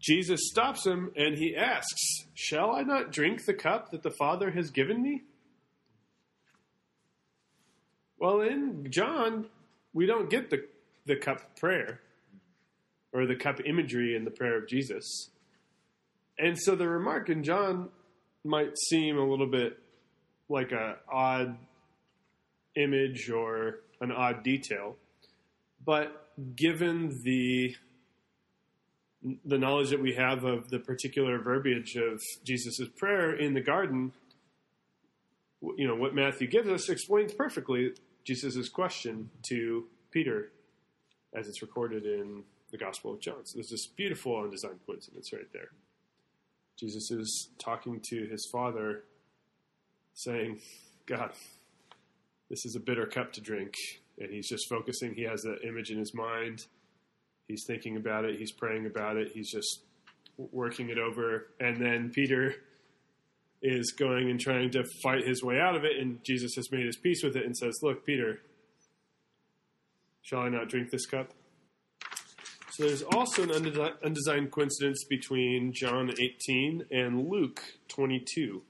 [0.00, 4.50] Jesus stops him and he asks, Shall I not drink the cup that the Father
[4.50, 5.22] has given me?
[8.18, 9.46] Well, in John,
[9.92, 10.64] we don't get the,
[11.06, 12.00] the cup prayer
[13.12, 15.30] or the cup imagery in the prayer of Jesus.
[16.38, 17.88] And so the remark in John
[18.44, 19.78] might seem a little bit
[20.48, 21.56] like a odd
[22.76, 24.96] image or an odd detail,
[25.84, 27.74] but given the
[29.44, 34.12] the knowledge that we have of the particular verbiage of Jesus' prayer in the garden,
[35.78, 40.52] you know, what Matthew gives us explains perfectly Jesus' question to Peter
[41.34, 43.44] as it's recorded in the Gospel of John.
[43.44, 45.68] So there's this beautiful undesigned coincidence right there.
[46.78, 49.04] Jesus is talking to his father,
[50.12, 50.60] saying,
[51.06, 51.32] God,
[52.50, 53.74] this is a bitter cup to drink.
[54.18, 55.14] And he's just focusing.
[55.14, 56.66] He has that image in his mind.
[57.48, 58.38] He's thinking about it.
[58.38, 59.32] He's praying about it.
[59.34, 59.80] He's just
[60.36, 61.48] working it over.
[61.60, 62.54] And then Peter
[63.60, 65.98] is going and trying to fight his way out of it.
[65.98, 68.40] And Jesus has made his peace with it and says, Look, Peter,
[70.22, 71.30] shall I not drink this cup?
[72.72, 78.62] So there's also an undesi- undesigned coincidence between John 18 and Luke 22.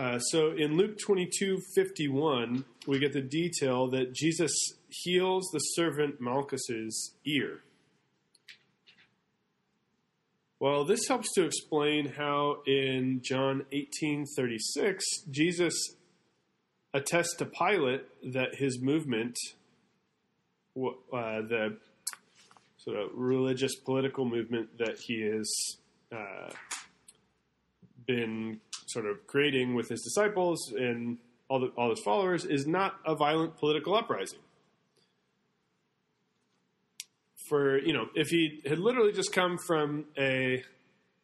[0.00, 4.50] Uh, so in Luke 22 51, we get the detail that Jesus
[4.88, 7.60] heals the servant Malchus's ear.
[10.58, 15.74] Well, this helps to explain how in John 18:36 Jesus
[16.94, 19.36] attests to Pilate that his movement,
[20.78, 21.76] uh, the
[22.78, 25.52] sort of religious political movement that he has
[26.10, 26.48] uh,
[28.06, 32.94] been sort of creating with his disciples and all, the, all his followers, is not
[33.06, 34.40] a violent political uprising
[37.50, 40.62] for you know if he had literally just come from a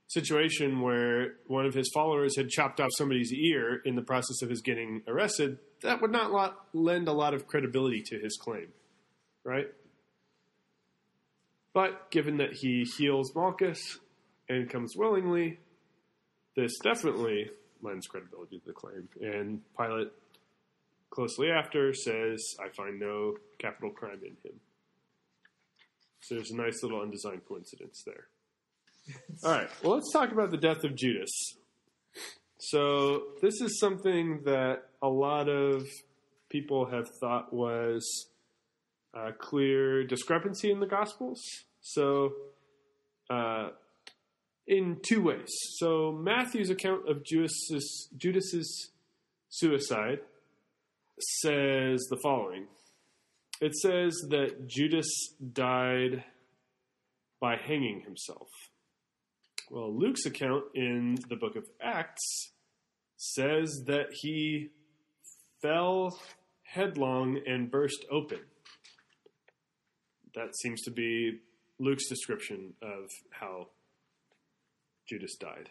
[0.09, 4.49] situation where one of his followers had chopped off somebody's ear in the process of
[4.49, 8.69] his getting arrested, that would not lot, lend a lot of credibility to his claim,
[9.43, 9.67] right?
[11.73, 13.99] But given that he heals Malchus
[14.49, 15.59] and comes willingly,
[16.57, 17.51] this definitely
[17.83, 19.09] lends credibility to the claim.
[19.21, 20.09] And Pilate,
[21.11, 24.61] closely after, says, I find no capital crime in him.
[26.21, 28.27] So there's a nice little undesigned coincidence there.
[29.45, 31.31] All right, well, let's talk about the death of Judas.
[32.59, 35.87] So this is something that a lot of
[36.49, 38.29] people have thought was
[39.15, 41.41] a clear discrepancy in the Gospels.
[41.81, 42.33] So,
[43.31, 43.69] uh,
[44.67, 45.49] in two ways.
[45.79, 48.91] So Matthew's account of Judas's, Judas's
[49.49, 50.21] suicide
[51.19, 52.67] says the following
[53.61, 55.09] it says that Judas
[55.53, 56.25] died
[57.41, 58.49] by hanging himself.
[59.71, 62.53] Well, Luke's account in the book of Acts
[63.17, 64.69] says that he
[65.63, 66.21] fell
[66.65, 68.41] headlong and burst open.
[70.35, 71.41] That seems to be
[71.81, 73.69] Luke's description of how
[75.09, 75.69] Judas died.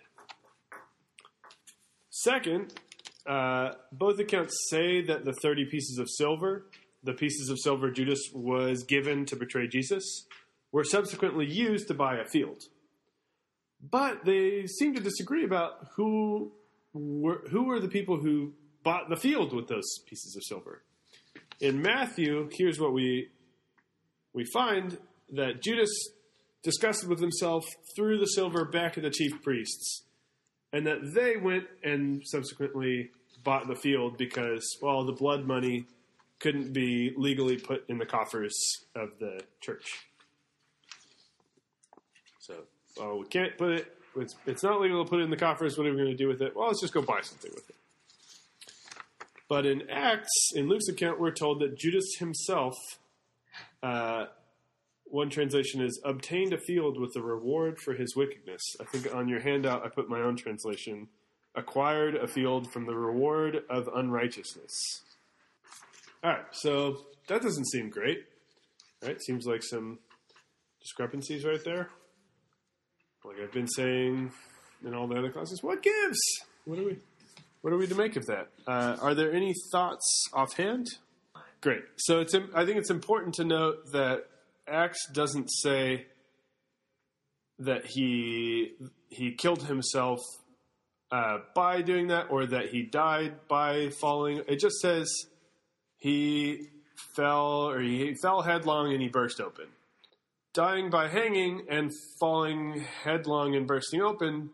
[2.10, 2.74] Second,
[3.28, 6.65] uh, both accounts say that the 30 pieces of silver
[7.06, 10.26] the pieces of silver Judas was given to betray Jesus
[10.71, 12.63] were subsequently used to buy a field.
[13.80, 16.52] But they seem to disagree about who
[16.93, 20.82] were, who were the people who bought the field with those pieces of silver.
[21.62, 23.30] In Matthew, here's what we
[24.34, 24.98] we find
[25.32, 25.89] that Judas
[26.65, 27.63] discussed with himself,
[27.95, 30.04] threw the silver back at the chief priests,
[30.73, 33.12] and that they went and subsequently
[33.43, 35.86] bought the field because, well, the blood money
[36.39, 38.54] couldn't be legally put in the coffers
[38.95, 40.08] of the church.
[42.39, 42.56] So,
[42.99, 43.97] oh, we can't put it.
[44.17, 45.78] It's, it's not legal to put it in the coffers.
[45.78, 46.56] What are we going to do with it?
[46.56, 47.75] Well, let's just go buy something with it.
[49.47, 52.75] But in Acts, in Luke's account, we're told that Judas himself,
[53.84, 54.25] uh,
[55.15, 58.62] one translation is obtained a field with the reward for his wickedness.
[58.82, 61.08] I think on your handout, I put my own translation
[61.56, 64.73] acquired a field from the reward of unrighteousness.
[66.21, 66.97] All right, so
[67.30, 68.25] that doesn't seem great.
[69.01, 69.17] Right?
[69.21, 69.99] Seems like some
[70.82, 71.88] discrepancies right there.
[73.23, 74.34] Like I've been saying
[74.86, 76.19] in all the other classes, what gives?
[76.65, 76.97] What are we?
[77.62, 78.49] What are we to make of that?
[78.68, 80.88] Uh, are there any thoughts offhand?
[81.61, 81.84] Great.
[81.95, 82.36] So it's.
[82.53, 84.26] I think it's important to note that
[84.68, 86.07] Acts doesn't say
[87.59, 88.74] that he
[89.09, 90.20] he killed himself
[91.11, 94.41] uh, by doing that, or that he died by falling.
[94.47, 95.07] It just says
[95.97, 96.68] he
[97.16, 99.68] fell or he fell headlong and he burst open.
[100.53, 104.49] Dying by hanging and falling headlong and bursting open.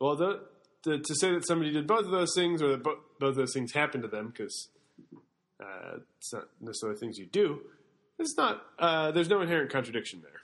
[0.00, 0.40] Well, the,
[0.84, 3.36] the, to say that somebody did both of those things or that bo- both of
[3.36, 4.68] those things happened to them, because
[5.62, 7.60] uh, it's not necessarily things you do,
[8.20, 8.62] it's not.
[8.78, 10.40] Uh, there's no inherent contradiction there.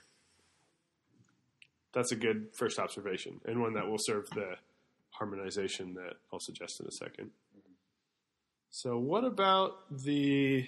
[1.93, 4.55] That's a good first observation, and one that will serve the
[5.11, 7.31] harmonization that I'll suggest in a second.
[8.69, 10.67] So, what about the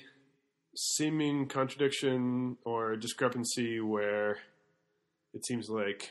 [0.76, 4.38] seeming contradiction or discrepancy where
[5.34, 6.10] it seems like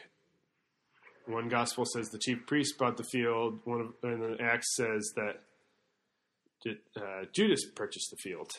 [1.27, 5.13] one gospel says the chief priest bought the field, one of, and the Acts says
[5.17, 5.41] that
[6.97, 8.51] uh, Judas purchased the field.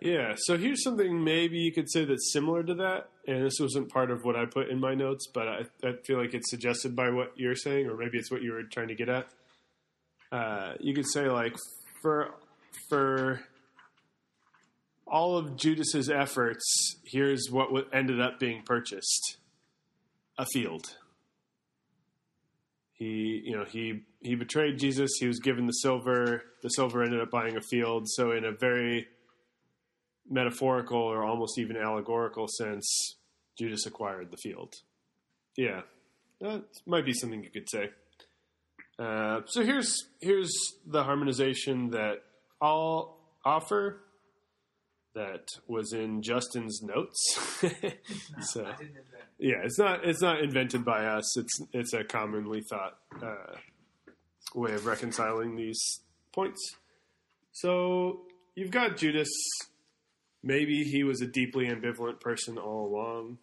[0.00, 3.90] Yeah, so here's something maybe you could say that's similar to that, and this wasn't
[3.90, 6.96] part of what I put in my notes, but I, I feel like it's suggested
[6.96, 9.26] by what you're saying, or maybe it's what you were trying to get at.
[10.32, 11.54] Uh, you could say like
[12.00, 12.30] for
[12.88, 13.40] for
[15.06, 19.36] all of Judas's efforts, here's what ended up being purchased:
[20.38, 20.96] a field.
[22.94, 25.10] He, you know, he he betrayed Jesus.
[25.20, 26.44] He was given the silver.
[26.62, 28.04] The silver ended up buying a field.
[28.08, 29.08] So, in a very
[30.30, 33.16] metaphorical or almost even allegorical sense,
[33.58, 34.72] Judas acquired the field.
[35.56, 35.82] Yeah,
[36.40, 37.90] that might be something you could say.
[38.98, 40.52] Uh, so here's here's
[40.86, 42.22] the harmonization that
[42.60, 44.02] I'll offer.
[45.12, 47.18] That was in Justin's notes.
[48.42, 48.96] so I didn't
[49.40, 51.36] yeah, it's not it's not invented by us.
[51.38, 53.56] It's it's a commonly thought uh,
[54.54, 55.80] way of reconciling these
[56.32, 56.76] points.
[57.52, 58.20] So
[58.54, 59.30] you've got Judas.
[60.42, 63.38] Maybe he was a deeply ambivalent person all along,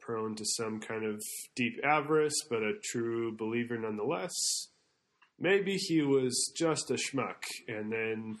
[0.00, 1.22] prone to some kind of
[1.56, 4.32] deep avarice, but a true believer nonetheless.
[5.38, 8.38] Maybe he was just a schmuck, and then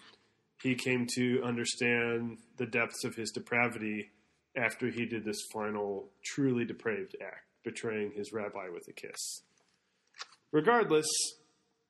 [0.62, 4.10] he came to understand the depths of his depravity
[4.56, 9.42] after he did this final, truly depraved act, betraying his rabbi with a kiss.
[10.52, 11.06] Regardless,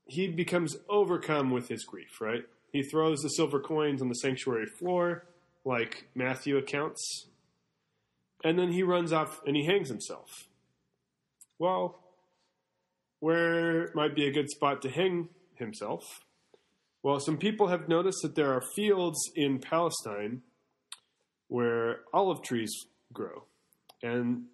[0.07, 2.45] he becomes overcome with his grief, right?
[2.72, 5.26] He throws the silver coins on the sanctuary floor,
[5.64, 7.26] like Matthew accounts,
[8.44, 10.48] and then he runs off and he hangs himself.
[11.58, 12.00] Well,
[13.20, 16.04] where might be a good spot to hang himself?
[17.02, 20.42] Well, some people have noticed that there are fields in Palestine
[21.48, 22.72] where olive trees
[23.12, 23.44] grow,
[24.02, 24.44] and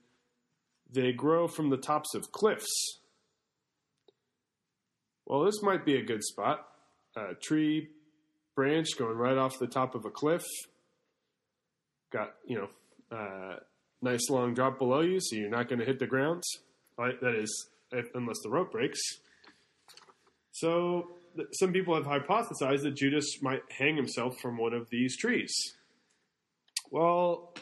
[0.90, 3.00] they grow from the tops of cliffs.
[5.26, 6.66] Well, this might be a good spot.
[7.16, 7.88] A tree
[8.54, 10.44] branch going right off the top of a cliff.
[12.11, 13.56] Got, you know, uh,
[14.00, 16.42] nice long drop below you, so you're not going to hit the ground.
[16.96, 17.20] Right?
[17.20, 17.68] That is,
[18.14, 19.00] unless the rope breaks.
[20.52, 25.16] So, th- some people have hypothesized that Judas might hang himself from one of these
[25.16, 25.54] trees.
[26.90, 27.54] Well,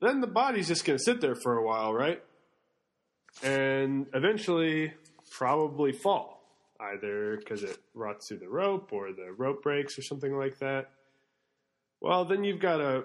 [0.00, 2.22] then the body's just going to sit there for a while, right?
[3.42, 4.92] And eventually
[5.30, 6.42] probably fall,
[6.80, 10.90] either because it rots through the rope or the rope breaks or something like that.
[12.02, 13.04] Well, then you've got a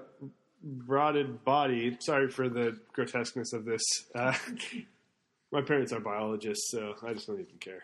[0.88, 1.96] rotted body.
[2.00, 3.84] Sorry for the grotesqueness of this.
[4.16, 4.34] Uh,
[5.52, 7.84] my parents are biologists, so I just don't even care.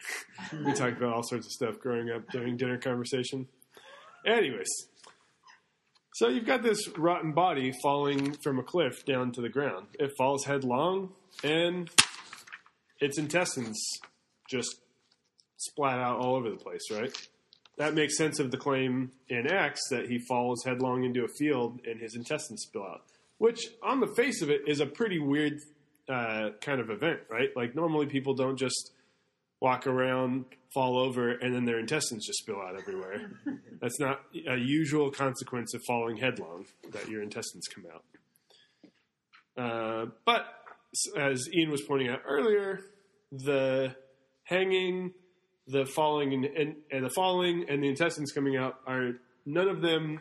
[0.66, 3.48] we talked about all sorts of stuff growing up during dinner conversation.
[4.26, 4.68] Anyways,
[6.16, 9.90] so you've got this rotten body falling from a cliff down to the ground.
[10.00, 11.12] It falls headlong,
[11.44, 11.92] and
[13.00, 13.80] its intestines
[14.50, 14.78] just
[15.58, 17.16] splat out all over the place, right?
[17.78, 21.80] That makes sense of the claim in Acts that he falls headlong into a field
[21.88, 23.02] and his intestines spill out,
[23.40, 25.60] which, on the face of it, is a pretty weird
[26.08, 27.50] uh, kind of event, right?
[27.56, 28.92] Like, normally people don't just
[29.60, 33.32] walk around, fall over, and then their intestines just spill out everywhere.
[33.82, 38.04] That's not a usual consequence of falling headlong, that your intestines come out.
[39.56, 40.46] Uh, but
[41.18, 42.82] as Ian was pointing out earlier,
[43.32, 43.96] the
[44.44, 45.14] hanging,
[45.68, 49.14] the falling, and, and, and the falling and the intestines coming out are
[49.46, 50.20] none of them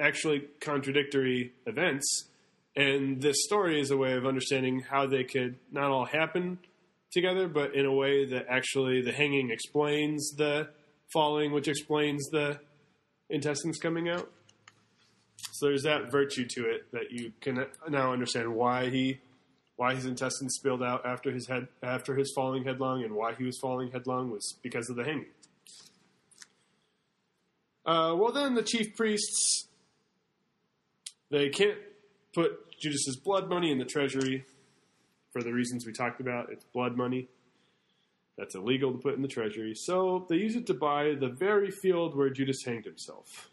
[0.00, 2.28] actually contradictory events.
[2.76, 6.58] And this story is a way of understanding how they could not all happen
[7.12, 10.68] together, but in a way that actually the hanging explains the
[11.12, 12.60] falling, which explains the
[13.28, 14.30] intestines coming out.
[15.52, 19.20] So there's that virtue to it that you can now understand why he,
[19.80, 23.44] why his intestines spilled out after his head, after his falling headlong, and why he
[23.44, 25.24] was falling headlong was because of the hanging.
[27.86, 29.68] Uh, well, then the chief priests,
[31.30, 31.78] they can't
[32.34, 34.44] put Judas's blood money in the treasury
[35.32, 36.52] for the reasons we talked about.
[36.52, 37.28] It's blood money.
[38.36, 39.72] That's illegal to put in the treasury.
[39.74, 43.48] So they use it to buy the very field where Judas hanged himself.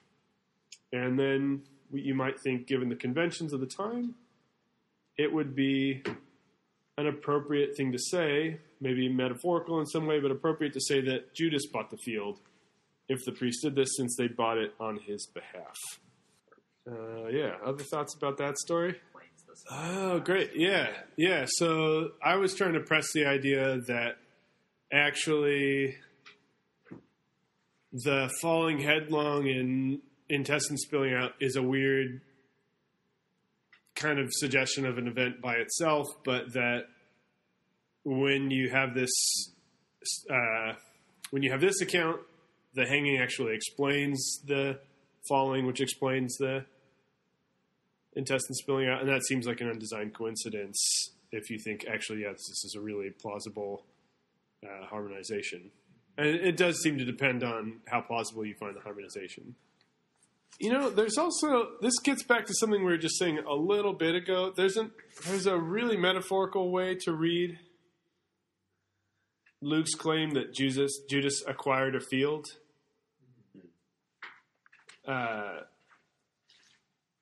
[0.92, 4.16] And then you might think, given the conventions of the time,
[5.18, 6.04] it would be
[6.98, 11.34] an appropriate thing to say, maybe metaphorical in some way, but appropriate to say that
[11.34, 12.40] Judas bought the field
[13.10, 15.78] if the priest did this since they bought it on his behalf.
[16.90, 18.96] Uh, yeah, other thoughts about that story?
[19.72, 20.52] Oh, great.
[20.56, 20.90] Yeah.
[21.16, 21.46] Yeah.
[21.48, 24.18] So I was trying to press the idea that
[24.92, 25.96] actually
[27.92, 30.00] the falling headlong and
[30.30, 32.22] intestine spilling out is a weird
[33.98, 36.86] kind of suggestion of an event by itself, but that
[38.04, 39.12] when you have this,
[40.30, 40.74] uh,
[41.32, 42.22] when you have this account,
[42.74, 44.80] the hanging actually explains the
[45.28, 46.64] falling, which explains the
[48.16, 51.12] intestine spilling out, and that seems like an undesigned coincidence.
[51.32, 53.84] If you think actually, yes, this is a really plausible
[54.64, 55.72] uh, harmonization,
[56.18, 59.56] and it does seem to depend on how plausible you find the harmonization.
[60.60, 63.94] You know, there's also this gets back to something we were just saying a little
[63.94, 64.52] bit ago.
[64.56, 64.92] There's an
[65.28, 67.60] there's a really metaphorical way to read
[69.62, 72.48] Luke's claim that Judas Judas acquired a field,
[75.08, 75.60] uh,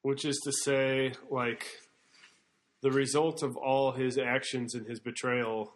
[0.01, 1.65] which is to say, like
[2.81, 5.73] the result of all his actions and his betrayal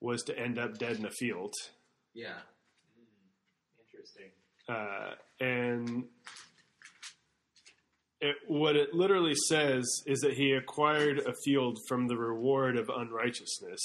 [0.00, 1.54] was to end up dead in a field.
[2.14, 2.38] Yeah.
[3.94, 4.30] Interesting.
[4.68, 6.04] uh, and
[8.20, 12.88] it, what it literally says is that he acquired a field from the reward of
[12.88, 13.80] unrighteousness.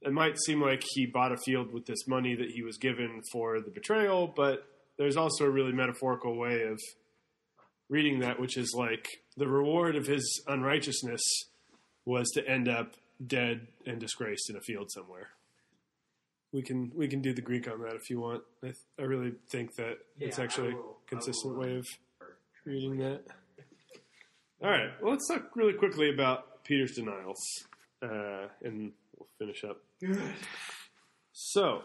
[0.00, 3.20] It might seem like he bought a field with this money that he was given
[3.32, 4.64] for the betrayal, but
[4.96, 6.78] there's also a really metaphorical way of
[7.88, 11.22] reading that, which is like the reward of his unrighteousness
[12.04, 15.30] was to end up dead and disgraced in a field somewhere.
[16.52, 18.42] We can we can do the Greek on that if you want.
[18.62, 21.74] I, th- I really think that it's Yeah, I actually will- a consistent will, way
[21.74, 21.86] uh, of
[22.64, 23.22] reading that.
[24.62, 27.38] All right, well, let's talk really quickly about Peter's denials,
[28.02, 29.80] uh, and we'll finish up.
[31.32, 31.82] So,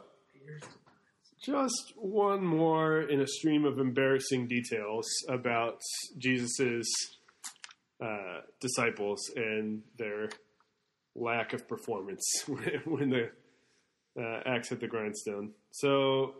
[1.43, 5.79] just one more in a stream of embarrassing details about
[6.17, 6.89] Jesus's
[8.03, 10.29] uh, disciples and their
[11.15, 13.29] lack of performance when, when the
[14.19, 15.51] uh, axe hit the grindstone.
[15.71, 16.35] So,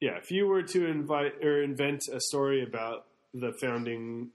[0.00, 4.30] yeah, if you were to invite or invent a story about the founding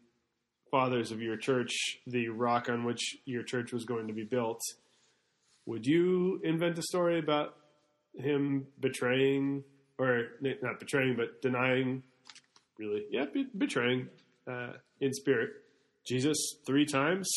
[0.71, 1.71] fathers of your church,
[2.07, 4.61] the rock on which your church was going to be built,
[5.65, 7.55] would you invent a story about
[8.15, 9.63] him betraying,
[9.97, 12.03] or not betraying, but denying,
[12.77, 14.09] really, yeah, be- betraying
[14.47, 15.51] uh, in spirit
[16.05, 17.29] Jesus three times?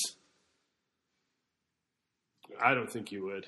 [2.62, 3.46] I don't think you would.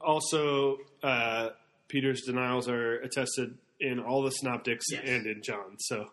[0.00, 1.50] Also, uh,
[1.88, 5.02] Peter's denials are attested in all the synoptics Yes.
[5.06, 5.76] and in John.
[5.78, 6.10] So,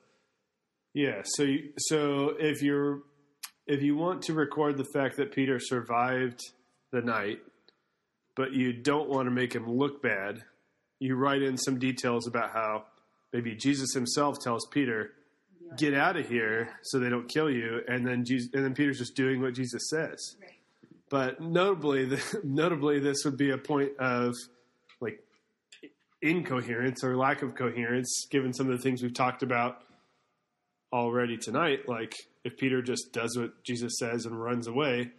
[0.93, 1.21] yeah.
[1.25, 3.01] So, you, so if you're
[3.65, 6.39] if you want to record the fact that Peter survived
[6.91, 7.39] the night,
[8.35, 10.43] but you don't want to make him look bad,
[10.99, 12.83] you write in some details about how
[13.31, 15.13] maybe Jesus himself tells Peter,
[15.77, 18.97] "Get out of here," so they don't kill you, and then Jesus, and then Peter's
[18.99, 20.35] just doing what Jesus says.
[20.41, 20.49] Right.
[21.13, 24.33] But notably, the, notably, this would be a point of
[24.99, 25.19] like
[26.23, 29.83] incoherence or lack of coherence, given some of the things we've talked about
[30.91, 31.87] already tonight.
[31.87, 35.11] Like if Peter just does what Jesus says and runs away,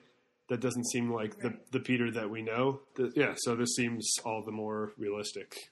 [0.49, 2.81] that doesn't seem like the the Peter that we know.
[2.97, 5.71] The- yeah, so this seems all the more realistic.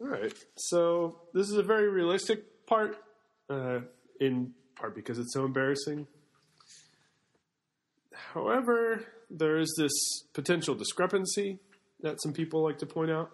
[0.00, 2.96] All right, so this is a very realistic part,
[3.50, 3.80] uh,
[4.18, 6.06] in part because it's so embarrassing.
[8.34, 9.92] However, there is this
[10.32, 11.58] potential discrepancy
[12.00, 13.30] that some people like to point out.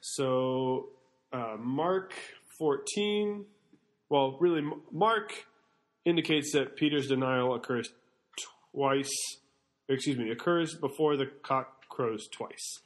[0.00, 0.88] So,
[1.32, 2.14] uh, Mark
[2.58, 3.44] 14,
[4.08, 4.62] well, really,
[4.92, 5.46] Mark
[6.04, 7.90] indicates that Peter's denial occurs
[8.72, 9.12] twice,
[9.88, 12.80] excuse me, occurs before the cock crows twice.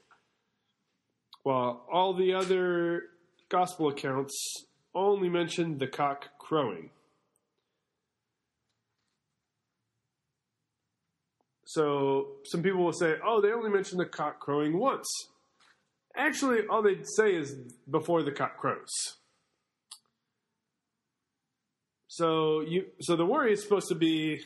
[1.42, 3.02] While all the other
[3.48, 4.34] gospel accounts
[4.94, 6.90] only mention the cock crowing.
[11.72, 15.08] So some people will say, "Oh, they only mention the cock crowing once."
[16.14, 17.54] Actually, all they say is
[17.90, 19.16] before the cock crows.
[22.08, 24.42] So you, so the worry is supposed to be,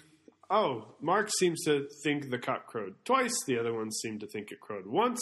[0.49, 3.35] oh, Mark seems to think the cock crowed twice.
[3.45, 5.21] The other ones seem to think it crowed once.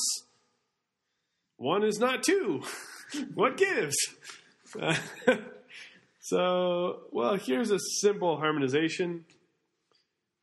[1.56, 2.62] One is not two.
[3.34, 3.96] what gives?
[6.20, 9.24] so, well, here's a simple harmonization.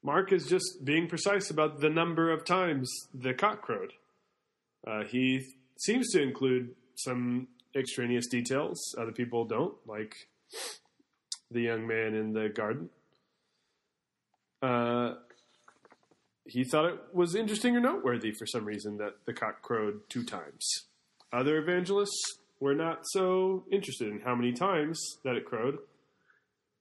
[0.03, 3.93] Mark is just being precise about the number of times the cock crowed.
[4.85, 5.45] Uh, he
[5.79, 10.15] seems to include some extraneous details other people don't, like
[11.51, 12.89] the young man in the garden.
[14.61, 15.15] Uh,
[16.45, 20.23] he thought it was interesting or noteworthy for some reason that the cock crowed two
[20.23, 20.67] times.
[21.31, 25.77] Other evangelists were not so interested in how many times that it crowed,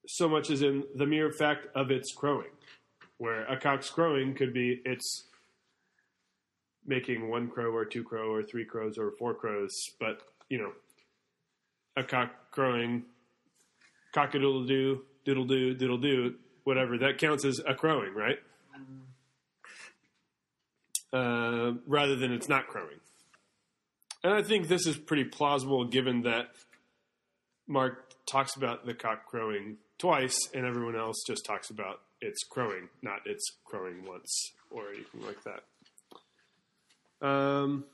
[0.07, 2.49] so much as in the mere fact of its crowing
[3.21, 5.25] where a cock's crowing could be it's
[6.87, 10.73] making one crow or two crow or three crows or four crows, but you know,
[11.99, 13.05] a cock crowing,
[14.15, 18.39] cock a doodle doo, doodle doo, diddle doo, whatever that counts as a crowing, right?
[21.13, 23.01] Uh, rather than it's not crowing.
[24.25, 26.53] And I think this is pretty plausible given that
[27.67, 32.89] Mark talks about the cock crowing twice, and everyone else just talks about it's crowing,
[33.03, 37.27] not it's crowing once or anything like that.
[37.27, 37.85] Um,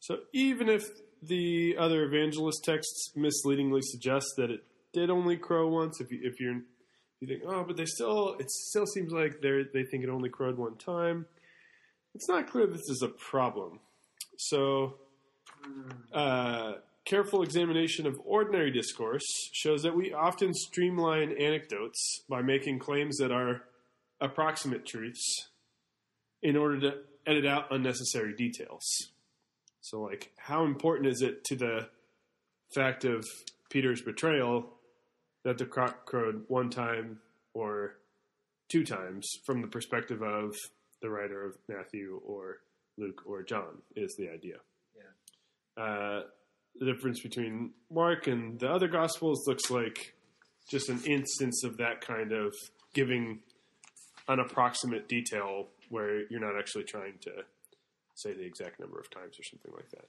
[0.00, 0.84] so even if
[1.22, 6.40] the other evangelist texts misleadingly suggest that it did only crow once, if you if
[6.40, 6.62] you're
[7.20, 10.30] you think oh, but they still it still seems like they they think it only
[10.30, 11.26] crowed one time.
[12.14, 13.78] It's not clear this is a problem.
[14.36, 14.94] So,
[16.12, 16.72] uh,
[17.10, 23.32] careful examination of ordinary discourse shows that we often streamline anecdotes by making claims that
[23.32, 23.62] are
[24.20, 25.48] approximate truths
[26.40, 26.94] in order to
[27.26, 28.84] edit out unnecessary details.
[29.80, 31.88] So, like, how important is it to the
[32.76, 33.26] fact of
[33.70, 34.66] Peter's betrayal
[35.42, 37.18] that the cock crowed one time
[37.54, 37.96] or
[38.68, 40.54] two times from the perspective of
[41.02, 42.58] the writer of Matthew or
[42.96, 44.58] Luke or John is the idea.
[44.94, 45.82] Yeah.
[45.82, 46.22] Uh,
[46.80, 50.14] the difference between Mark and the other Gospels looks like
[50.68, 52.54] just an instance of that kind of
[52.94, 53.40] giving
[54.28, 57.30] an approximate detail where you're not actually trying to
[58.14, 60.06] say the exact number of times or something like that.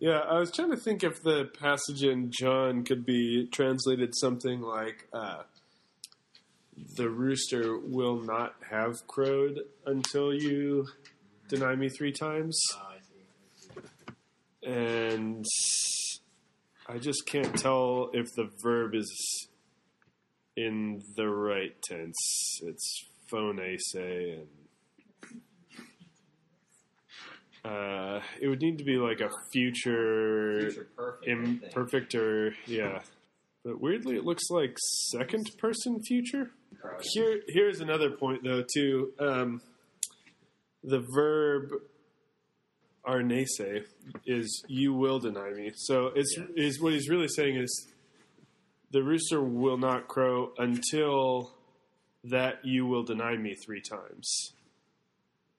[0.00, 4.60] Yeah, I was trying to think if the passage in John could be translated something
[4.60, 5.42] like uh,
[6.96, 10.86] the rooster will not have crowed until you
[11.48, 12.58] deny me three times.
[12.76, 12.80] I see.
[12.80, 12.89] I see.
[14.62, 15.44] And
[16.86, 19.48] I just can't tell if the verb is
[20.56, 22.60] in the right tense.
[22.62, 24.46] It's phone say and
[27.64, 31.28] uh, it would need to be like a future, Future perfect.
[31.28, 33.00] Imperfect or yeah.
[33.64, 34.76] But weirdly, it looks like
[35.10, 36.50] second person future.
[37.12, 39.12] Here, here's another point though too.
[39.18, 39.60] Um,
[40.82, 41.72] the verb
[43.06, 43.84] arnese
[44.26, 45.72] is you will deny me.
[45.74, 46.46] So it's Yeah.
[46.56, 47.88] is what he's really saying is
[48.90, 51.52] the rooster will not crow until
[52.24, 54.52] that you will deny me three times.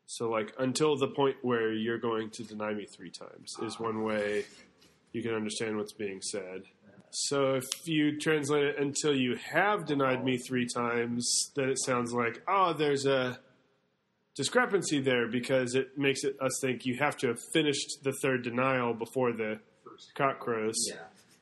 [0.06, 3.98] So like until the point where you're going to deny me three times is one
[3.98, 4.04] ah.
[4.04, 4.46] way
[5.14, 6.64] you can understand what's being said.
[7.12, 12.14] So if you translate it until you have denied me three times, then it sounds
[12.14, 13.38] like, oh, there's a
[14.36, 18.44] discrepancy there because it makes it us think you have to have finished the third
[18.44, 20.16] denial before the First.
[20.16, 20.76] cock crows.
[20.90, 20.96] Yeah.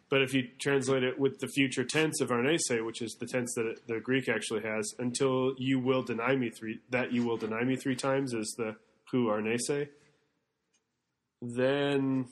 [0.10, 3.54] But if you translate it with the future tense of arnese, which is the tense
[3.56, 7.38] that it, the Greek actually has, until you will deny me three, that you will
[7.38, 8.76] deny me three times is the
[9.12, 9.88] who arnese,
[11.42, 12.26] then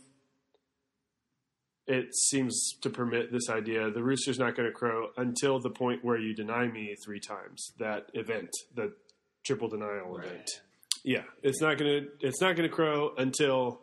[1.86, 6.04] it seems to permit this idea the rooster's not going to crow until the point
[6.04, 7.74] where you deny me three times.
[7.80, 8.94] That event, the
[9.48, 10.28] triple denial Right.
[10.28, 10.50] event.
[11.04, 13.80] Yeah, it's not going to it's not going to crow until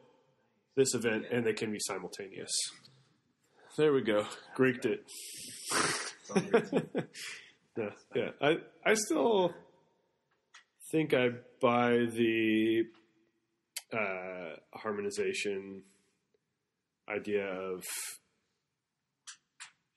[0.76, 2.50] this event, and they can be simultaneous.
[3.76, 4.26] There we go.
[4.56, 5.04] Greeked it.
[7.76, 8.30] yeah, yeah.
[8.40, 9.54] I I still
[10.92, 12.84] think I buy the
[13.92, 15.82] uh, harmonization
[17.08, 17.82] idea of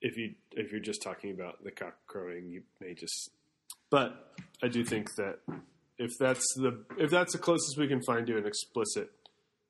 [0.02, 3.32] if you if you're just talking about the cock crowing, you may just.
[3.90, 4.34] But
[4.64, 5.40] I do think that
[5.98, 9.12] if that's the if that's the closest we can find to an explicit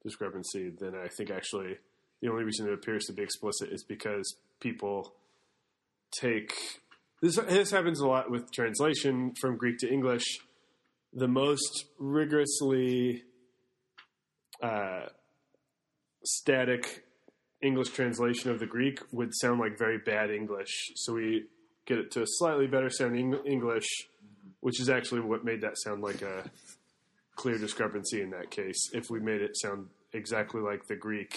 [0.04, 1.78] discrepancy, then I think actually
[2.22, 5.14] the only reason it appears to be explicit is because people
[6.20, 6.54] take
[7.22, 7.36] this.
[7.36, 10.26] This happens a lot with translation from Greek to English.
[11.14, 13.24] The most rigorously
[14.62, 15.06] uh,
[16.24, 17.06] static
[17.62, 20.92] English translation of the Greek would sound like very bad English.
[20.96, 21.46] So we
[21.86, 23.88] get it to a slightly better sounding English,
[24.68, 26.44] which is actually what made that sound like a
[27.38, 28.90] clear discrepancy in that case.
[28.92, 31.34] If we made it sound exactly like the Greek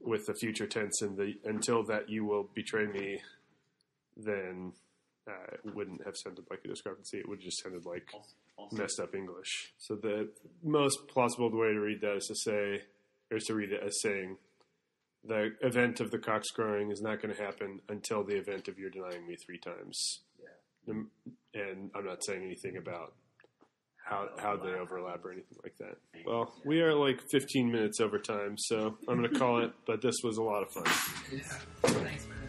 [0.00, 3.20] with the future tense and the until that you will betray me,
[4.16, 4.72] then
[5.28, 7.18] uh, it wouldn't have sounded like a discrepancy.
[7.18, 8.08] It would have just sounded like
[8.56, 9.74] also messed up English.
[9.76, 10.30] So the
[10.62, 12.84] most plausible way to read that is to say,
[13.30, 14.38] or is to read it as saying,
[15.22, 18.78] the event of the cocks crowing is not going to happen until the event of
[18.78, 20.22] your denying me three times.
[20.86, 20.94] yeah.
[21.56, 23.14] And I'm not saying anything about
[24.04, 25.96] how how they overlap or anything like that.
[26.26, 29.72] Well, we are like 15 minutes over time, so I'm going to call it.
[29.86, 30.84] But this was a lot of fun.
[31.32, 31.38] Yeah.
[31.82, 32.45] Thanks, man.